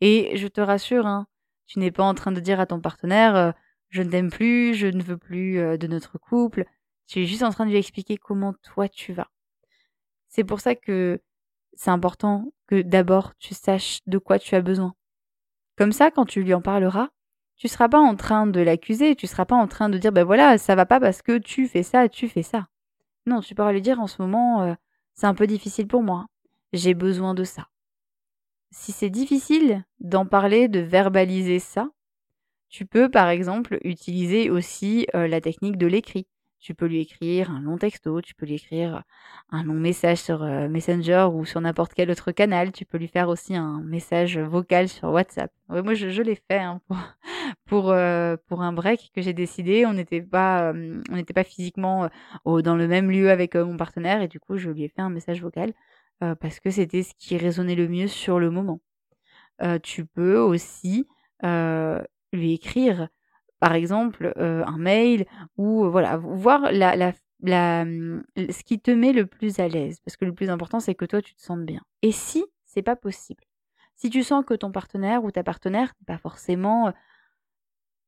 Et 0.01 0.35
je 0.35 0.47
te 0.47 0.61
rassure, 0.61 1.05
hein, 1.05 1.27
tu 1.67 1.79
n'es 1.79 1.91
pas 1.91 2.03
en 2.03 2.13
train 2.13 2.31
de 2.31 2.39
dire 2.39 2.59
à 2.59 2.65
ton 2.65 2.81
partenaire 2.81 3.53
je 3.91 4.01
ne 4.01 4.09
t'aime 4.09 4.31
plus, 4.31 4.73
je 4.73 4.87
ne 4.87 5.03
veux 5.03 5.17
plus 5.17 5.77
de 5.77 5.87
notre 5.87 6.17
couple. 6.17 6.65
Tu 7.07 7.21
es 7.21 7.25
juste 7.25 7.43
en 7.43 7.51
train 7.51 7.65
de 7.65 7.71
lui 7.71 7.77
expliquer 7.77 8.17
comment 8.17 8.53
toi 8.63 8.87
tu 8.87 9.13
vas. 9.13 9.29
C'est 10.29 10.45
pour 10.45 10.61
ça 10.61 10.75
que 10.75 11.21
c'est 11.73 11.91
important 11.91 12.53
que 12.67 12.81
d'abord 12.81 13.35
tu 13.37 13.53
saches 13.53 13.99
de 14.07 14.17
quoi 14.17 14.39
tu 14.39 14.55
as 14.55 14.61
besoin. 14.61 14.95
Comme 15.77 15.91
ça, 15.91 16.09
quand 16.09 16.25
tu 16.25 16.41
lui 16.41 16.53
en 16.53 16.61
parleras, 16.61 17.09
tu 17.57 17.67
seras 17.67 17.89
pas 17.89 17.99
en 17.99 18.15
train 18.15 18.47
de 18.47 18.61
l'accuser, 18.61 19.15
tu 19.15 19.27
seras 19.27 19.45
pas 19.45 19.55
en 19.55 19.67
train 19.67 19.89
de 19.89 19.97
dire 19.97 20.13
ben 20.13 20.23
voilà, 20.23 20.57
ça 20.57 20.75
va 20.75 20.85
pas 20.85 21.01
parce 21.01 21.21
que 21.21 21.37
tu 21.37 21.67
fais 21.67 21.83
ça, 21.83 22.07
tu 22.07 22.29
fais 22.29 22.43
ça. 22.43 22.67
Non, 23.25 23.41
tu 23.41 23.55
pourras 23.55 23.71
lui 23.71 23.81
dire 23.81 23.99
en 23.99 24.07
ce 24.07 24.21
moment, 24.21 24.63
euh, 24.63 24.73
c'est 25.13 25.27
un 25.27 25.35
peu 25.35 25.47
difficile 25.47 25.87
pour 25.87 26.03
moi. 26.03 26.25
J'ai 26.73 26.93
besoin 26.93 27.33
de 27.33 27.43
ça. 27.43 27.67
Si 28.71 28.91
c'est 28.91 29.09
difficile 29.09 29.83
d'en 29.99 30.25
parler, 30.25 30.67
de 30.67 30.79
verbaliser 30.79 31.59
ça, 31.59 31.89
tu 32.69 32.85
peux 32.85 33.09
par 33.09 33.29
exemple 33.29 33.77
utiliser 33.83 34.49
aussi 34.49 35.05
euh, 35.13 35.27
la 35.27 35.41
technique 35.41 35.77
de 35.77 35.87
l'écrit. 35.87 36.25
Tu 36.59 36.75
peux 36.75 36.85
lui 36.85 37.01
écrire 37.01 37.51
un 37.51 37.59
long 37.59 37.77
texto, 37.77 38.21
tu 38.21 38.35
peux 38.35 38.45
lui 38.45 38.53
écrire 38.53 39.03
un 39.49 39.63
long 39.63 39.73
message 39.73 40.19
sur 40.19 40.43
euh, 40.43 40.69
Messenger 40.69 41.27
ou 41.33 41.43
sur 41.43 41.59
n'importe 41.59 41.93
quel 41.93 42.11
autre 42.11 42.31
canal. 42.31 42.71
Tu 42.71 42.85
peux 42.85 42.97
lui 42.97 43.07
faire 43.07 43.29
aussi 43.29 43.55
un 43.55 43.81
message 43.81 44.37
vocal 44.37 44.87
sur 44.87 45.09
WhatsApp. 45.09 45.51
moi, 45.69 45.95
je, 45.95 46.21
l'ai 46.21 46.35
fait 46.35 46.59
hein, 46.59 46.79
pour, 46.87 46.97
euh, 47.73 48.37
pour, 48.47 48.61
un 48.61 48.73
break 48.73 49.11
que 49.15 49.21
j'ai 49.21 49.33
décidé. 49.33 49.85
On 49.85 49.93
n'était 49.93 50.21
pas, 50.21 50.71
euh, 50.71 51.01
on 51.09 51.15
n'était 51.15 51.33
pas 51.33 51.43
physiquement 51.43 52.09
dans 52.45 52.75
le 52.75 52.87
même 52.87 53.11
lieu 53.11 53.29
avec 53.29 53.55
mon 53.55 53.77
partenaire 53.77 54.21
et 54.21 54.27
du 54.27 54.39
coup, 54.39 54.57
je 54.57 54.69
lui 54.69 54.83
ai 54.83 54.89
fait 54.89 55.01
un 55.01 55.09
message 55.09 55.41
vocal 55.41 55.73
parce 56.39 56.59
que 56.59 56.69
c'était 56.69 57.01
ce 57.01 57.13
qui 57.17 57.35
résonnait 57.35 57.75
le 57.75 57.87
mieux 57.87 58.07
sur 58.07 58.39
le 58.39 58.51
moment. 58.51 58.79
tu 59.83 60.05
peux 60.05 60.37
aussi 60.37 61.07
lui 62.33 62.53
écrire 62.53 63.09
par 63.61 63.75
exemple 63.75 64.33
euh, 64.37 64.65
un 64.65 64.77
mail 64.77 65.25
ou 65.55 65.85
euh, 65.85 65.89
voilà 65.89 66.17
voir 66.17 66.71
la, 66.71 66.95
la, 66.95 67.13
la, 67.43 67.85
ce 67.85 68.63
qui 68.63 68.79
te 68.79 68.91
met 68.91 69.13
le 69.13 69.27
plus 69.27 69.59
à 69.59 69.67
l'aise 69.67 69.99
parce 70.03 70.17
que 70.17 70.25
le 70.25 70.33
plus 70.33 70.49
important 70.49 70.81
c'est 70.81 70.95
que 70.95 71.05
toi 71.05 71.21
tu 71.21 71.35
te 71.35 71.41
sentes 71.41 71.63
bien. 71.63 71.81
Et 72.01 72.11
si 72.11 72.43
c'est 72.65 72.81
pas 72.81 72.95
possible, 72.95 73.43
si 73.95 74.09
tu 74.09 74.23
sens 74.23 74.43
que 74.43 74.55
ton 74.55 74.71
partenaire 74.71 75.23
ou 75.23 75.31
ta 75.31 75.43
partenaire 75.43 75.93
n'est 75.99 76.05
pas 76.05 76.17
forcément 76.17 76.87
euh, 76.87 76.91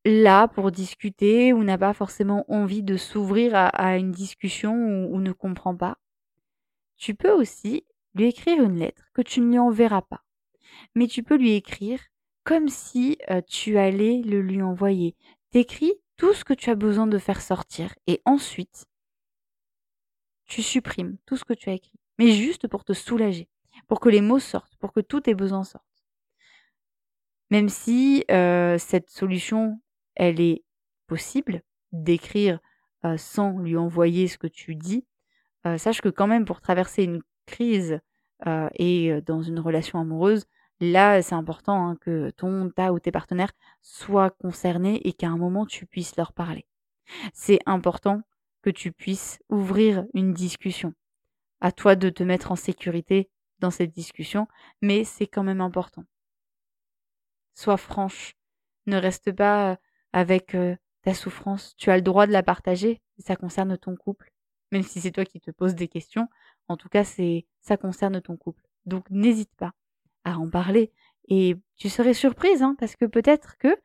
là 0.05 0.47
pour 0.47 0.71
discuter 0.71 1.53
ou 1.53 1.63
n'a 1.63 1.77
pas 1.77 1.93
forcément 1.93 2.45
envie 2.49 2.83
de 2.83 2.97
s'ouvrir 2.97 3.51
à, 3.55 3.97
une 3.97 4.11
discussion 4.11 4.73
ou, 5.11 5.19
ne 5.19 5.31
comprend 5.31 5.75
pas, 5.75 5.97
tu 6.97 7.15
peux 7.15 7.31
aussi 7.31 7.85
lui 8.13 8.25
écrire 8.25 8.61
une 8.61 8.77
lettre 8.77 9.03
que 9.13 9.21
tu 9.21 9.41
ne 9.41 9.49
lui 9.49 9.59
enverras 9.59 10.01
pas. 10.01 10.23
Mais 10.95 11.07
tu 11.07 11.23
peux 11.23 11.37
lui 11.37 11.53
écrire 11.53 11.99
comme 12.43 12.67
si 12.67 13.17
tu 13.47 13.77
allais 13.77 14.21
le 14.23 14.41
lui 14.41 14.61
envoyer. 14.61 15.15
T'écris 15.51 15.93
tout 16.17 16.33
ce 16.33 16.43
que 16.43 16.53
tu 16.53 16.69
as 16.69 16.75
besoin 16.75 17.07
de 17.07 17.17
faire 17.17 17.41
sortir 17.41 17.93
et 18.07 18.21
ensuite, 18.25 18.85
tu 20.45 20.61
supprimes 20.61 21.17
tout 21.25 21.37
ce 21.37 21.45
que 21.45 21.53
tu 21.53 21.69
as 21.69 21.73
écrit. 21.73 21.99
Mais 22.19 22.31
juste 22.31 22.67
pour 22.67 22.83
te 22.83 22.93
soulager, 22.93 23.49
pour 23.87 23.99
que 23.99 24.09
les 24.09 24.21
mots 24.21 24.39
sortent, 24.39 24.75
pour 24.77 24.93
que 24.93 24.99
tous 24.99 25.21
tes 25.21 25.33
besoins 25.33 25.63
sortent. 25.63 25.85
Même 27.49 27.69
si 27.69 28.23
euh, 28.31 28.77
cette 28.77 29.09
solution, 29.09 29.79
elle 30.15 30.39
est 30.41 30.63
possible 31.07 31.61
d'écrire 31.91 32.59
sans 33.17 33.59
lui 33.59 33.75
envoyer 33.75 34.27
ce 34.27 34.37
que 34.37 34.47
tu 34.47 34.75
dis, 34.75 35.05
sache 35.77 36.01
que 36.01 36.09
quand 36.09 36.27
même 36.27 36.45
pour 36.45 36.61
traverser 36.61 37.03
une 37.03 37.21
crise 37.45 37.99
et 38.75 39.21
dans 39.25 39.41
une 39.41 39.59
relation 39.59 39.99
amoureuse, 39.99 40.45
là 40.79 41.21
c'est 41.21 41.35
important 41.35 41.89
hein, 41.89 41.97
que 41.97 42.29
ton, 42.31 42.69
ta 42.69 42.93
ou 42.93 42.99
tes 42.99 43.11
partenaires 43.11 43.51
soient 43.81 44.29
concernés 44.29 45.01
et 45.05 45.13
qu'à 45.13 45.27
un 45.27 45.37
moment 45.37 45.65
tu 45.65 45.85
puisses 45.85 46.15
leur 46.15 46.33
parler. 46.33 46.65
C'est 47.33 47.59
important 47.65 48.21
que 48.61 48.69
tu 48.69 48.91
puisses 48.91 49.39
ouvrir 49.49 50.05
une 50.13 50.33
discussion. 50.33 50.93
À 51.61 51.71
toi 51.71 51.95
de 51.95 52.09
te 52.09 52.23
mettre 52.23 52.51
en 52.51 52.55
sécurité 52.55 53.29
dans 53.59 53.71
cette 53.71 53.91
discussion, 53.91 54.47
mais 54.81 55.03
c'est 55.03 55.27
quand 55.27 55.43
même 55.43 55.61
important. 55.61 56.05
Sois 57.53 57.77
franche. 57.77 58.35
Ne 58.85 58.97
reste 58.97 59.31
pas 59.31 59.77
avec 60.13 60.55
ta 61.01 61.13
souffrance. 61.13 61.75
Tu 61.77 61.91
as 61.91 61.97
le 61.97 62.01
droit 62.01 62.27
de 62.27 62.31
la 62.31 62.43
partager. 62.43 63.01
Ça 63.19 63.35
concerne 63.35 63.77
ton 63.77 63.95
couple. 63.95 64.31
Même 64.71 64.83
si 64.83 65.01
c'est 65.01 65.11
toi 65.11 65.25
qui 65.25 65.39
te 65.39 65.51
poses 65.51 65.75
des 65.75 65.87
questions. 65.87 66.27
En 66.67 66.77
tout 66.77 66.89
cas, 66.89 67.03
c'est, 67.03 67.45
ça 67.59 67.77
concerne 67.77 68.21
ton 68.21 68.37
couple. 68.37 68.63
Donc, 68.85 69.09
n'hésite 69.09 69.53
pas 69.55 69.73
à 70.23 70.37
en 70.37 70.49
parler. 70.49 70.91
Et 71.29 71.55
tu 71.77 71.89
serais 71.89 72.13
surprise, 72.13 72.61
hein, 72.63 72.75
parce 72.79 72.95
que 72.95 73.05
peut-être 73.05 73.57
que 73.57 73.75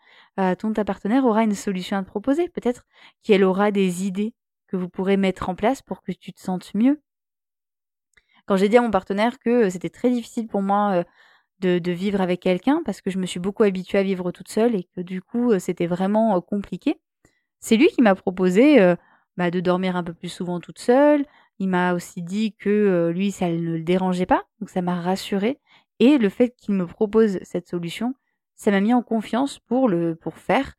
ton 0.55 0.73
ta 0.73 0.85
partenaire 0.85 1.25
aura 1.25 1.43
une 1.43 1.55
solution 1.55 1.97
à 1.97 2.03
te 2.03 2.09
proposer. 2.09 2.49
Peut-être 2.49 2.87
qu'elle 3.23 3.45
aura 3.45 3.71
des 3.71 4.07
idées 4.07 4.35
que 4.67 4.77
vous 4.77 4.89
pourrez 4.89 5.17
mettre 5.17 5.49
en 5.49 5.55
place 5.55 5.83
pour 5.83 6.03
que 6.03 6.13
tu 6.13 6.33
te 6.33 6.41
sentes 6.41 6.75
mieux. 6.75 7.01
Quand 8.47 8.57
j'ai 8.57 8.69
dit 8.69 8.77
à 8.77 8.83
mon 8.83 8.91
partenaire 8.91 9.39
que 9.39 9.69
c'était 9.69 9.91
très 9.91 10.11
difficile 10.11 10.47
pour 10.47 10.63
moi 10.63 11.05
de, 11.61 11.91
vivre 11.91 12.21
avec 12.21 12.41
quelqu'un 12.41 12.83
parce 12.85 13.01
que 13.01 13.11
je 13.11 13.19
me 13.19 13.27
suis 13.27 13.41
beaucoup 13.41 13.63
habituée 13.63 13.99
à 13.99 14.03
vivre 14.03 14.31
toute 14.31 14.49
seule 14.49 14.75
et 14.75 14.85
que 14.85 15.01
du 15.01 15.23
coup 15.23 15.53
euh, 15.53 15.59
c'était 15.59 15.87
vraiment 15.87 16.37
euh, 16.37 16.41
compliqué. 16.41 17.01
C'est 17.61 17.77
lui 17.77 17.89
qui 17.89 18.03
m'a 18.03 18.15
proposé 18.15 18.81
euh, 18.81 18.97
bah, 19.37 19.51
de 19.51 19.61
dormir 19.61 19.97
un 19.97 20.05
peu 20.05 20.15
plus 20.15 20.29
souvent 20.29 20.61
toute 20.61 20.79
seule. 20.79 21.25
Il 21.59 21.69
m'a 21.69 21.95
aussi 21.95 22.23
dit 22.23 22.53
que 22.53 23.11
lui 23.13 23.33
ça 23.33 23.49
ne 23.49 23.59
le 23.59 23.83
dérangeait 23.83 24.27
pas, 24.27 24.45
donc 24.61 24.71
ça 24.71 24.83
m'a 24.83 25.01
rassurée. 25.01 25.59
Et 25.99 26.19
le 26.19 26.29
fait 26.29 26.55
qu'il 26.57 26.75
me 26.75 26.87
propose 26.87 27.41
cette 27.43 27.67
solution, 27.67 28.15
ça 28.55 28.71
m'a 28.71 28.81
mis 28.81 28.95
en 28.95 29.03
confiance 29.03 29.59
pour 29.59 29.89
le 29.89 30.15
pour 30.15 30.39
faire 30.39 30.75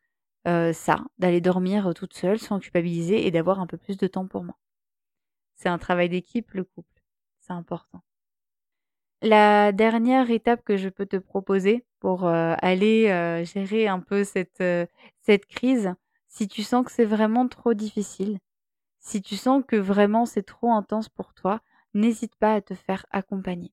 ça, 0.46 1.04
d'aller 1.18 1.42
dormir 1.42 1.92
toute 1.94 2.14
seule 2.14 2.38
sans 2.38 2.58
culpabiliser 2.60 3.26
et 3.26 3.30
d'avoir 3.30 3.60
un 3.60 3.66
peu 3.66 3.76
plus 3.76 3.98
de 3.98 4.06
temps 4.06 4.26
pour 4.26 4.42
moi. 4.42 4.56
C'est 5.56 5.68
un 5.68 5.76
travail 5.76 6.08
d'équipe 6.08 6.50
le 6.52 6.64
couple, 6.64 7.02
c'est 7.40 7.52
important. 7.52 8.00
La 9.22 9.72
dernière 9.72 10.30
étape 10.30 10.64
que 10.64 10.78
je 10.78 10.88
peux 10.88 11.04
te 11.04 11.18
proposer 11.18 11.84
pour 11.98 12.26
euh, 12.26 12.54
aller 12.62 13.08
euh, 13.08 13.44
gérer 13.44 13.86
un 13.86 14.00
peu 14.00 14.24
cette, 14.24 14.62
euh, 14.62 14.86
cette 15.20 15.44
crise, 15.44 15.94
si 16.26 16.48
tu 16.48 16.62
sens 16.62 16.86
que 16.86 16.90
c'est 16.90 17.04
vraiment 17.04 17.46
trop 17.46 17.74
difficile, 17.74 18.38
si 18.98 19.20
tu 19.20 19.36
sens 19.36 19.62
que 19.66 19.76
vraiment 19.76 20.24
c'est 20.24 20.42
trop 20.42 20.72
intense 20.72 21.10
pour 21.10 21.34
toi, 21.34 21.60
n'hésite 21.92 22.34
pas 22.36 22.54
à 22.54 22.60
te 22.62 22.74
faire 22.74 23.04
accompagner. 23.10 23.72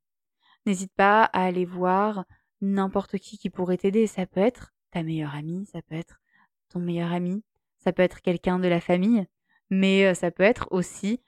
N'hésite 0.65 0.91
pas 0.93 1.23
à 1.23 1.45
aller 1.45 1.63
voir 1.63 2.25
n'importe 2.59 3.17
qui 3.17 3.37
qui 3.37 3.49
pourrait 3.49 3.77
t'aider. 3.77 4.05
Ça 4.05 4.25
peut 4.25 4.41
être 4.41 4.73
ta 4.91 5.01
meilleure 5.01 5.33
amie, 5.33 5.65
ça 5.67 5.81
peut 5.81 5.95
être 5.95 6.19
ton 6.67 6.79
meilleur 6.79 7.13
ami, 7.13 7.41
ça 7.77 7.93
peut 7.93 8.03
être 8.03 8.21
quelqu'un 8.21 8.59
de 8.59 8.67
la 8.67 8.81
famille, 8.81 9.25
mais 9.69 10.13
ça 10.13 10.29
peut 10.29 10.43
être 10.43 10.67
aussi 10.71 11.21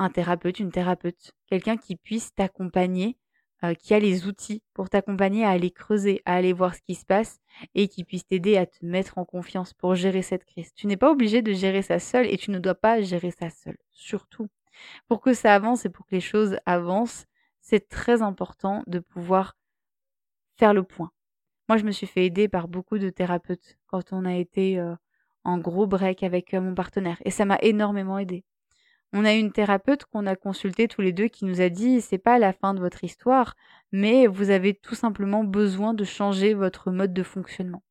un 0.00 0.08
thérapeute, 0.08 0.58
une 0.58 0.72
thérapeute, 0.72 1.32
quelqu'un 1.46 1.76
qui 1.76 1.94
puisse 1.94 2.34
t'accompagner, 2.34 3.18
euh, 3.62 3.74
qui 3.74 3.92
a 3.92 3.98
les 3.98 4.26
outils 4.26 4.62
pour 4.72 4.88
t'accompagner 4.88 5.44
à 5.44 5.50
aller 5.50 5.70
creuser, 5.70 6.22
à 6.24 6.34
aller 6.34 6.54
voir 6.54 6.74
ce 6.74 6.80
qui 6.80 6.94
se 6.94 7.04
passe 7.04 7.38
et 7.74 7.88
qui 7.88 8.04
puisse 8.04 8.26
t'aider 8.26 8.56
à 8.56 8.64
te 8.64 8.78
mettre 8.82 9.18
en 9.18 9.26
confiance 9.26 9.74
pour 9.74 9.94
gérer 9.94 10.22
cette 10.22 10.46
crise. 10.46 10.72
Tu 10.74 10.86
n'es 10.86 10.96
pas 10.96 11.10
obligé 11.10 11.42
de 11.42 11.52
gérer 11.52 11.82
ça 11.82 11.98
seul 11.98 12.26
et 12.26 12.38
tu 12.38 12.50
ne 12.50 12.58
dois 12.58 12.74
pas 12.74 13.02
gérer 13.02 13.30
ça 13.30 13.50
seul. 13.50 13.76
Surtout, 13.90 14.48
pour 15.06 15.20
que 15.20 15.34
ça 15.34 15.54
avance 15.54 15.84
et 15.84 15.90
pour 15.90 16.06
que 16.06 16.14
les 16.14 16.22
choses 16.22 16.56
avancent, 16.64 17.26
c'est 17.60 17.86
très 17.88 18.22
important 18.22 18.82
de 18.86 18.98
pouvoir 19.00 19.58
faire 20.56 20.72
le 20.72 20.82
point. 20.82 21.10
Moi, 21.68 21.76
je 21.76 21.84
me 21.84 21.92
suis 21.92 22.06
fait 22.06 22.24
aider 22.24 22.48
par 22.48 22.66
beaucoup 22.68 22.98
de 22.98 23.10
thérapeutes 23.10 23.78
quand 23.86 24.14
on 24.14 24.24
a 24.24 24.34
été 24.34 24.80
euh, 24.80 24.94
en 25.44 25.58
gros 25.58 25.86
break 25.86 26.22
avec 26.22 26.54
euh, 26.54 26.62
mon 26.62 26.74
partenaire 26.74 27.20
et 27.26 27.30
ça 27.30 27.44
m'a 27.44 27.58
énormément 27.60 28.18
aidé. 28.18 28.44
On 29.12 29.24
a 29.24 29.32
une 29.34 29.52
thérapeute 29.52 30.04
qu'on 30.04 30.26
a 30.26 30.36
consultée 30.36 30.86
tous 30.86 31.00
les 31.00 31.12
deux 31.12 31.28
qui 31.28 31.44
nous 31.44 31.60
a 31.60 31.68
dit 31.68 32.00
c'est 32.00 32.18
pas 32.18 32.38
la 32.38 32.52
fin 32.52 32.74
de 32.74 32.80
votre 32.80 33.02
histoire, 33.02 33.56
mais 33.92 34.26
vous 34.26 34.50
avez 34.50 34.74
tout 34.74 34.94
simplement 34.94 35.44
besoin 35.44 35.94
de 35.94 36.04
changer 36.04 36.54
votre 36.54 36.90
mode 36.90 37.12
de 37.12 37.22
fonctionnement. 37.22 37.82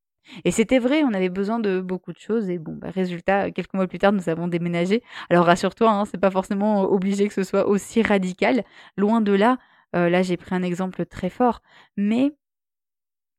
Et 0.44 0.50
c'était 0.50 0.78
vrai, 0.78 1.02
on 1.02 1.12
avait 1.12 1.28
besoin 1.28 1.58
de 1.58 1.80
beaucoup 1.80 2.12
de 2.12 2.18
choses 2.18 2.48
et 2.50 2.58
bon, 2.58 2.74
bah, 2.74 2.90
résultat, 2.90 3.50
quelques 3.50 3.74
mois 3.74 3.86
plus 3.86 3.98
tard, 3.98 4.12
nous 4.12 4.28
avons 4.28 4.48
déménagé. 4.48 5.02
Alors 5.28 5.46
rassure-toi, 5.46 5.90
hein, 5.90 6.04
c'est 6.04 6.20
pas 6.20 6.30
forcément 6.30 6.82
obligé 6.84 7.28
que 7.28 7.34
ce 7.34 7.42
soit 7.42 7.66
aussi 7.66 8.02
radical. 8.02 8.64
Loin 8.96 9.20
de 9.20 9.32
là. 9.32 9.58
Euh, 9.96 10.08
là, 10.08 10.22
j'ai 10.22 10.36
pris 10.36 10.54
un 10.54 10.62
exemple 10.62 11.04
très 11.04 11.30
fort, 11.30 11.62
mais 11.96 12.32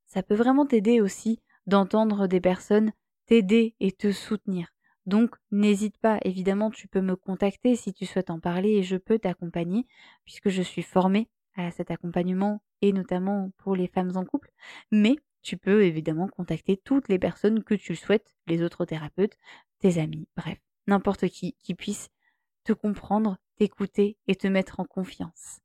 ça 0.05 0.21
peut 0.21 0.35
vraiment 0.35 0.65
t'aider 0.65 0.99
aussi 0.99 1.39
d'entendre 1.65 2.27
des 2.27 2.41
personnes 2.41 2.91
t'aider 3.25 3.75
et 3.79 3.93
te 3.93 4.11
soutenir. 4.11 4.67
Donc 5.05 5.35
n'hésite 5.51 5.97
pas, 5.97 6.19
évidemment, 6.23 6.69
tu 6.69 6.87
peux 6.87 7.01
me 7.01 7.15
contacter 7.15 7.75
si 7.75 7.93
tu 7.93 8.05
souhaites 8.05 8.29
en 8.29 8.39
parler 8.39 8.69
et 8.77 8.83
je 8.83 8.97
peux 8.97 9.19
t'accompagner 9.19 9.87
puisque 10.25 10.49
je 10.49 10.61
suis 10.61 10.83
formée 10.83 11.29
à 11.55 11.71
cet 11.71 11.91
accompagnement 11.91 12.61
et 12.81 12.93
notamment 12.93 13.51
pour 13.57 13.75
les 13.75 13.87
femmes 13.87 14.15
en 14.15 14.25
couple. 14.25 14.51
Mais 14.91 15.15
tu 15.41 15.57
peux 15.57 15.83
évidemment 15.83 16.27
contacter 16.27 16.77
toutes 16.77 17.09
les 17.09 17.19
personnes 17.19 17.63
que 17.63 17.73
tu 17.73 17.95
souhaites, 17.95 18.35
les 18.47 18.61
autres 18.61 18.85
thérapeutes, 18.85 19.37
tes 19.79 19.99
amis, 19.99 20.27
bref, 20.37 20.59
n'importe 20.87 21.27
qui 21.29 21.55
qui 21.63 21.73
puisse 21.73 22.09
te 22.63 22.73
comprendre, 22.73 23.37
t'écouter 23.57 24.17
et 24.27 24.35
te 24.35 24.47
mettre 24.47 24.79
en 24.79 24.85
confiance. 24.85 25.59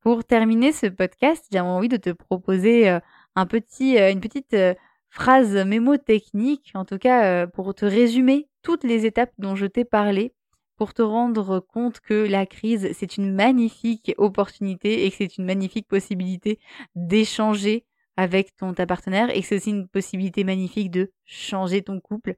Pour 0.00 0.24
terminer 0.24 0.72
ce 0.72 0.86
podcast, 0.86 1.46
j'ai 1.50 1.60
envie 1.60 1.88
de 1.88 1.96
te 1.96 2.10
proposer 2.10 2.88
euh, 2.88 3.00
un 3.34 3.46
petit, 3.46 3.98
euh, 3.98 4.12
une 4.12 4.20
petite 4.20 4.54
euh, 4.54 4.74
phrase 5.10 5.54
mémotechnique, 5.56 6.70
en 6.74 6.84
tout 6.84 6.98
cas 6.98 7.24
euh, 7.24 7.46
pour 7.46 7.74
te 7.74 7.84
résumer 7.84 8.48
toutes 8.62 8.84
les 8.84 9.06
étapes 9.06 9.32
dont 9.38 9.56
je 9.56 9.66
t'ai 9.66 9.84
parlé, 9.84 10.32
pour 10.76 10.94
te 10.94 11.02
rendre 11.02 11.60
compte 11.60 12.00
que 12.00 12.26
la 12.26 12.46
crise, 12.46 12.88
c'est 12.92 13.16
une 13.16 13.34
magnifique 13.34 14.14
opportunité 14.16 15.04
et 15.04 15.10
que 15.10 15.16
c'est 15.16 15.36
une 15.36 15.44
magnifique 15.44 15.88
possibilité 15.88 16.60
d'échanger 16.94 17.84
avec 18.16 18.54
ton 18.56 18.74
partenaire 18.74 19.34
et 19.34 19.40
que 19.40 19.46
c'est 19.46 19.56
aussi 19.56 19.70
une 19.70 19.88
possibilité 19.88 20.44
magnifique 20.44 20.90
de 20.90 21.10
changer 21.24 21.82
ton 21.82 22.00
couple. 22.00 22.36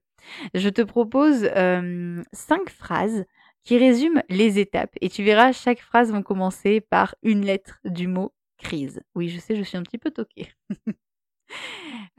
Je 0.54 0.68
te 0.68 0.83
propose 0.83 1.48
euh, 1.56 2.22
cinq 2.33 2.70
phrases 2.70 3.24
qui 3.64 3.78
résument 3.78 4.22
les 4.28 4.59
étapes 4.59 4.94
et 5.00 5.09
tu 5.11 5.22
verras 5.22 5.52
chaque 5.52 5.80
phrase 5.80 6.12
va 6.12 6.22
commencer 6.22 6.80
par 6.80 7.14
une 7.22 7.44
lettre 7.44 7.78
du 7.85 8.09
mot 8.09 8.33
crise. 8.59 9.00
Oui, 9.14 9.28
je 9.28 9.38
sais, 9.38 9.56
je 9.56 9.62
suis 9.62 9.76
un 9.76 9.83
petit 9.83 9.98
peu 9.98 10.11
toquée. 10.11 10.48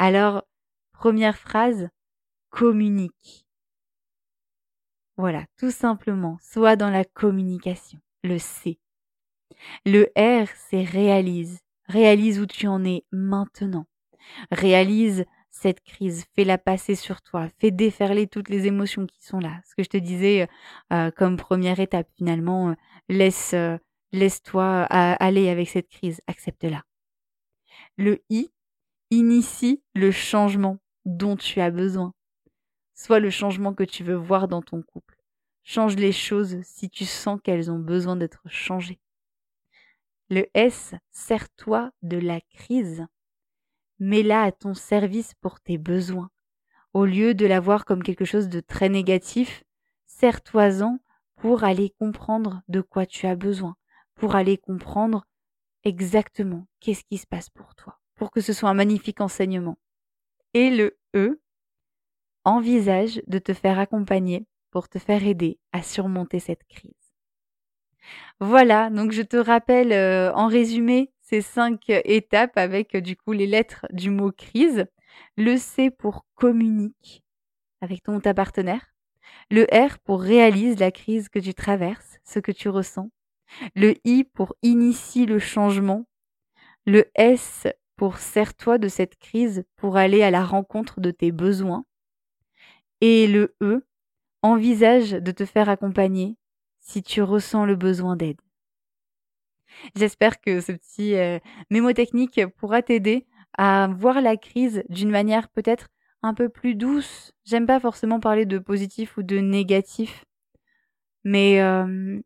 Alors, 0.03 0.41
première 0.93 1.37
phrase, 1.37 1.89
communique. 2.49 3.45
Voilà, 5.15 5.45
tout 5.59 5.69
simplement, 5.69 6.39
sois 6.41 6.75
dans 6.75 6.89
la 6.89 7.05
communication, 7.05 7.99
le 8.23 8.39
C. 8.39 8.79
Le 9.85 10.11
R, 10.17 10.47
c'est 10.55 10.83
réalise. 10.83 11.59
Réalise 11.85 12.39
où 12.39 12.47
tu 12.47 12.65
en 12.65 12.83
es 12.83 13.05
maintenant. 13.11 13.85
Réalise 14.49 15.23
cette 15.51 15.81
crise, 15.81 16.25
fais-la 16.33 16.57
passer 16.57 16.95
sur 16.95 17.21
toi, 17.21 17.49
fais 17.59 17.69
déferler 17.69 18.25
toutes 18.25 18.49
les 18.49 18.65
émotions 18.65 19.05
qui 19.05 19.23
sont 19.23 19.37
là. 19.37 19.61
Ce 19.69 19.75
que 19.75 19.83
je 19.83 19.89
te 19.89 19.97
disais 19.97 20.47
euh, 20.91 21.11
comme 21.11 21.37
première 21.37 21.79
étape, 21.79 22.07
finalement, 22.17 22.69
euh, 22.69 22.73
laisse, 23.07 23.53
euh, 23.53 23.77
laisse-toi 24.13 24.81
aller 24.81 25.47
avec 25.49 25.69
cette 25.69 25.89
crise, 25.89 26.21
accepte-la. 26.25 26.81
Le 27.97 28.23
I, 28.31 28.49
Initie 29.13 29.83
le 29.93 30.09
changement 30.09 30.77
dont 31.03 31.35
tu 31.35 31.59
as 31.59 31.69
besoin. 31.69 32.13
Soit 32.93 33.19
le 33.19 33.29
changement 33.29 33.73
que 33.73 33.83
tu 33.83 34.05
veux 34.05 34.15
voir 34.15 34.47
dans 34.47 34.61
ton 34.61 34.81
couple. 34.81 35.17
Change 35.63 35.97
les 35.97 36.13
choses 36.13 36.61
si 36.63 36.89
tu 36.89 37.03
sens 37.03 37.37
qu'elles 37.43 37.69
ont 37.69 37.77
besoin 37.77 38.15
d'être 38.15 38.41
changées. 38.47 39.01
Le 40.29 40.47
S, 40.53 40.95
sers-toi 41.11 41.91
de 42.03 42.19
la 42.19 42.39
crise. 42.39 43.05
Mets-la 43.99 44.43
à 44.43 44.53
ton 44.53 44.73
service 44.73 45.33
pour 45.41 45.59
tes 45.59 45.77
besoins. 45.77 46.29
Au 46.93 47.03
lieu 47.03 47.33
de 47.33 47.45
la 47.45 47.59
voir 47.59 47.83
comme 47.83 48.03
quelque 48.03 48.23
chose 48.23 48.47
de 48.47 48.61
très 48.61 48.87
négatif, 48.87 49.65
sers-toi-en 50.05 50.99
pour 51.35 51.65
aller 51.65 51.89
comprendre 51.99 52.61
de 52.69 52.79
quoi 52.79 53.05
tu 53.05 53.27
as 53.27 53.35
besoin, 53.35 53.75
pour 54.15 54.35
aller 54.35 54.57
comprendre 54.57 55.25
exactement 55.83 56.65
qu'est-ce 56.79 57.03
qui 57.03 57.17
se 57.17 57.27
passe 57.27 57.49
pour 57.49 57.75
toi 57.75 58.00
pour 58.21 58.29
que 58.29 58.39
ce 58.39 58.53
soit 58.53 58.69
un 58.69 58.75
magnifique 58.75 59.19
enseignement. 59.19 59.79
Et 60.53 60.69
le 60.69 60.95
E, 61.15 61.41
envisage 62.43 63.19
de 63.25 63.39
te 63.39 63.51
faire 63.51 63.79
accompagner 63.79 64.45
pour 64.69 64.89
te 64.89 64.99
faire 64.99 65.25
aider 65.25 65.57
à 65.71 65.81
surmonter 65.81 66.37
cette 66.37 66.63
crise. 66.65 67.15
Voilà, 68.39 68.91
donc 68.91 69.11
je 69.11 69.23
te 69.23 69.37
rappelle 69.37 69.91
euh, 69.91 70.31
en 70.35 70.45
résumé 70.45 71.11
ces 71.21 71.41
cinq 71.41 71.89
étapes 71.89 72.59
avec 72.59 72.95
du 72.95 73.15
coup 73.15 73.31
les 73.31 73.47
lettres 73.47 73.87
du 73.91 74.11
mot 74.11 74.31
crise. 74.31 74.85
Le 75.35 75.57
C 75.57 75.89
pour 75.89 76.27
communique 76.35 77.23
avec 77.81 78.03
ton 78.03 78.19
ta 78.19 78.35
partenaire. 78.35 78.93
Le 79.49 79.63
R 79.63 79.97
pour 79.97 80.21
réalise 80.21 80.77
la 80.77 80.91
crise 80.91 81.27
que 81.27 81.39
tu 81.39 81.55
traverses, 81.55 82.19
ce 82.23 82.37
que 82.37 82.51
tu 82.51 82.69
ressens. 82.69 83.09
Le 83.73 83.95
I 84.05 84.25
pour 84.25 84.53
initie 84.61 85.25
le 85.25 85.39
changement. 85.39 86.05
Le 86.85 87.09
S 87.15 87.65
pour 88.01 88.17
serre-toi 88.17 88.79
de 88.79 88.87
cette 88.87 89.19
crise 89.19 89.63
pour 89.75 89.95
aller 89.95 90.23
à 90.23 90.31
la 90.31 90.43
rencontre 90.43 91.01
de 91.01 91.11
tes 91.11 91.31
besoins. 91.31 91.85
Et 92.99 93.27
le 93.27 93.55
E 93.61 93.85
envisage 94.41 95.11
de 95.11 95.31
te 95.31 95.45
faire 95.45 95.69
accompagner 95.69 96.35
si 96.79 97.03
tu 97.03 97.21
ressens 97.21 97.63
le 97.63 97.75
besoin 97.75 98.15
d'aide. 98.15 98.41
J'espère 99.95 100.41
que 100.41 100.61
ce 100.61 100.71
petit 100.71 101.13
euh, 101.13 101.37
mémo 101.69 101.93
technique 101.93 102.43
pourra 102.57 102.81
t'aider 102.81 103.27
à 103.55 103.89
voir 103.95 104.19
la 104.19 104.35
crise 104.35 104.81
d'une 104.89 105.11
manière 105.11 105.47
peut-être 105.49 105.89
un 106.23 106.33
peu 106.33 106.49
plus 106.49 106.73
douce. 106.73 107.33
J'aime 107.45 107.67
pas 107.67 107.79
forcément 107.79 108.19
parler 108.19 108.47
de 108.47 108.57
positif 108.57 109.15
ou 109.17 109.21
de 109.21 109.37
négatif, 109.37 110.25
mais 111.23 111.61
euh, 111.61 112.19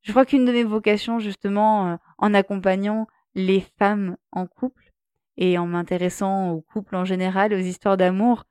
je 0.00 0.10
crois 0.10 0.26
qu'une 0.26 0.46
de 0.46 0.50
mes 0.50 0.64
vocations 0.64 1.20
justement 1.20 1.92
euh, 1.92 1.96
en 2.18 2.34
accompagnant 2.34 3.06
les 3.36 3.60
femmes 3.78 4.16
en 4.32 4.48
couple 4.48 4.81
et 5.36 5.58
en 5.58 5.66
m'intéressant 5.66 6.50
aux 6.50 6.60
couples 6.60 6.96
en 6.96 7.04
général, 7.04 7.52
aux 7.54 7.58
histoires 7.58 7.96
d'amour, 7.96 8.44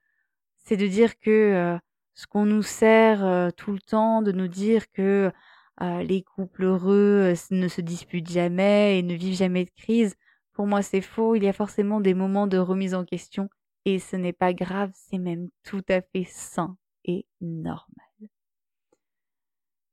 c'est 0.58 0.78
de 0.78 0.88
dire 0.88 1.18
que 1.20 1.30
euh, 1.30 1.78
ce 2.14 2.28
qu'on 2.28 2.46
nous 2.46 2.64
sert 2.64 3.52
tout 3.56 3.72
le 3.72 3.80
temps, 3.80 4.22
de 4.22 4.32
nous 4.32 4.48
dire 4.48 4.92
que 4.92 5.32
les 5.80 6.22
couples 6.22 6.64
heureux 6.64 7.34
ne 7.50 7.68
se 7.68 7.82
disputent 7.82 8.30
jamais 8.30 9.00
et 9.00 9.04
ne 9.04 9.16
vivent 9.16 9.38
jamais 9.38 9.66
de 9.66 9.72
crise, 9.72 10.16
pour 10.54 10.68
moi 10.68 10.84
c'est 10.84 11.02
faux, 11.02 11.36
il 11.36 11.44
y 11.44 11.48
a 11.48 11.54
forcément 11.54 12.02
des 12.02 12.14
moments 12.14 12.46
de 12.46 12.58
remise 12.58 12.94
en 12.94 13.04
question 13.04 13.50
et 13.86 14.00
ce 14.00 14.16
n'est 14.16 14.34
pas 14.34 14.54
grave, 14.54 14.92
c'est 14.94 15.18
même 15.18 15.50
tout 15.64 15.84
à 15.90 16.02
fait 16.02 16.26
sain 16.26 16.78
et 17.04 17.26
normal. 17.40 18.08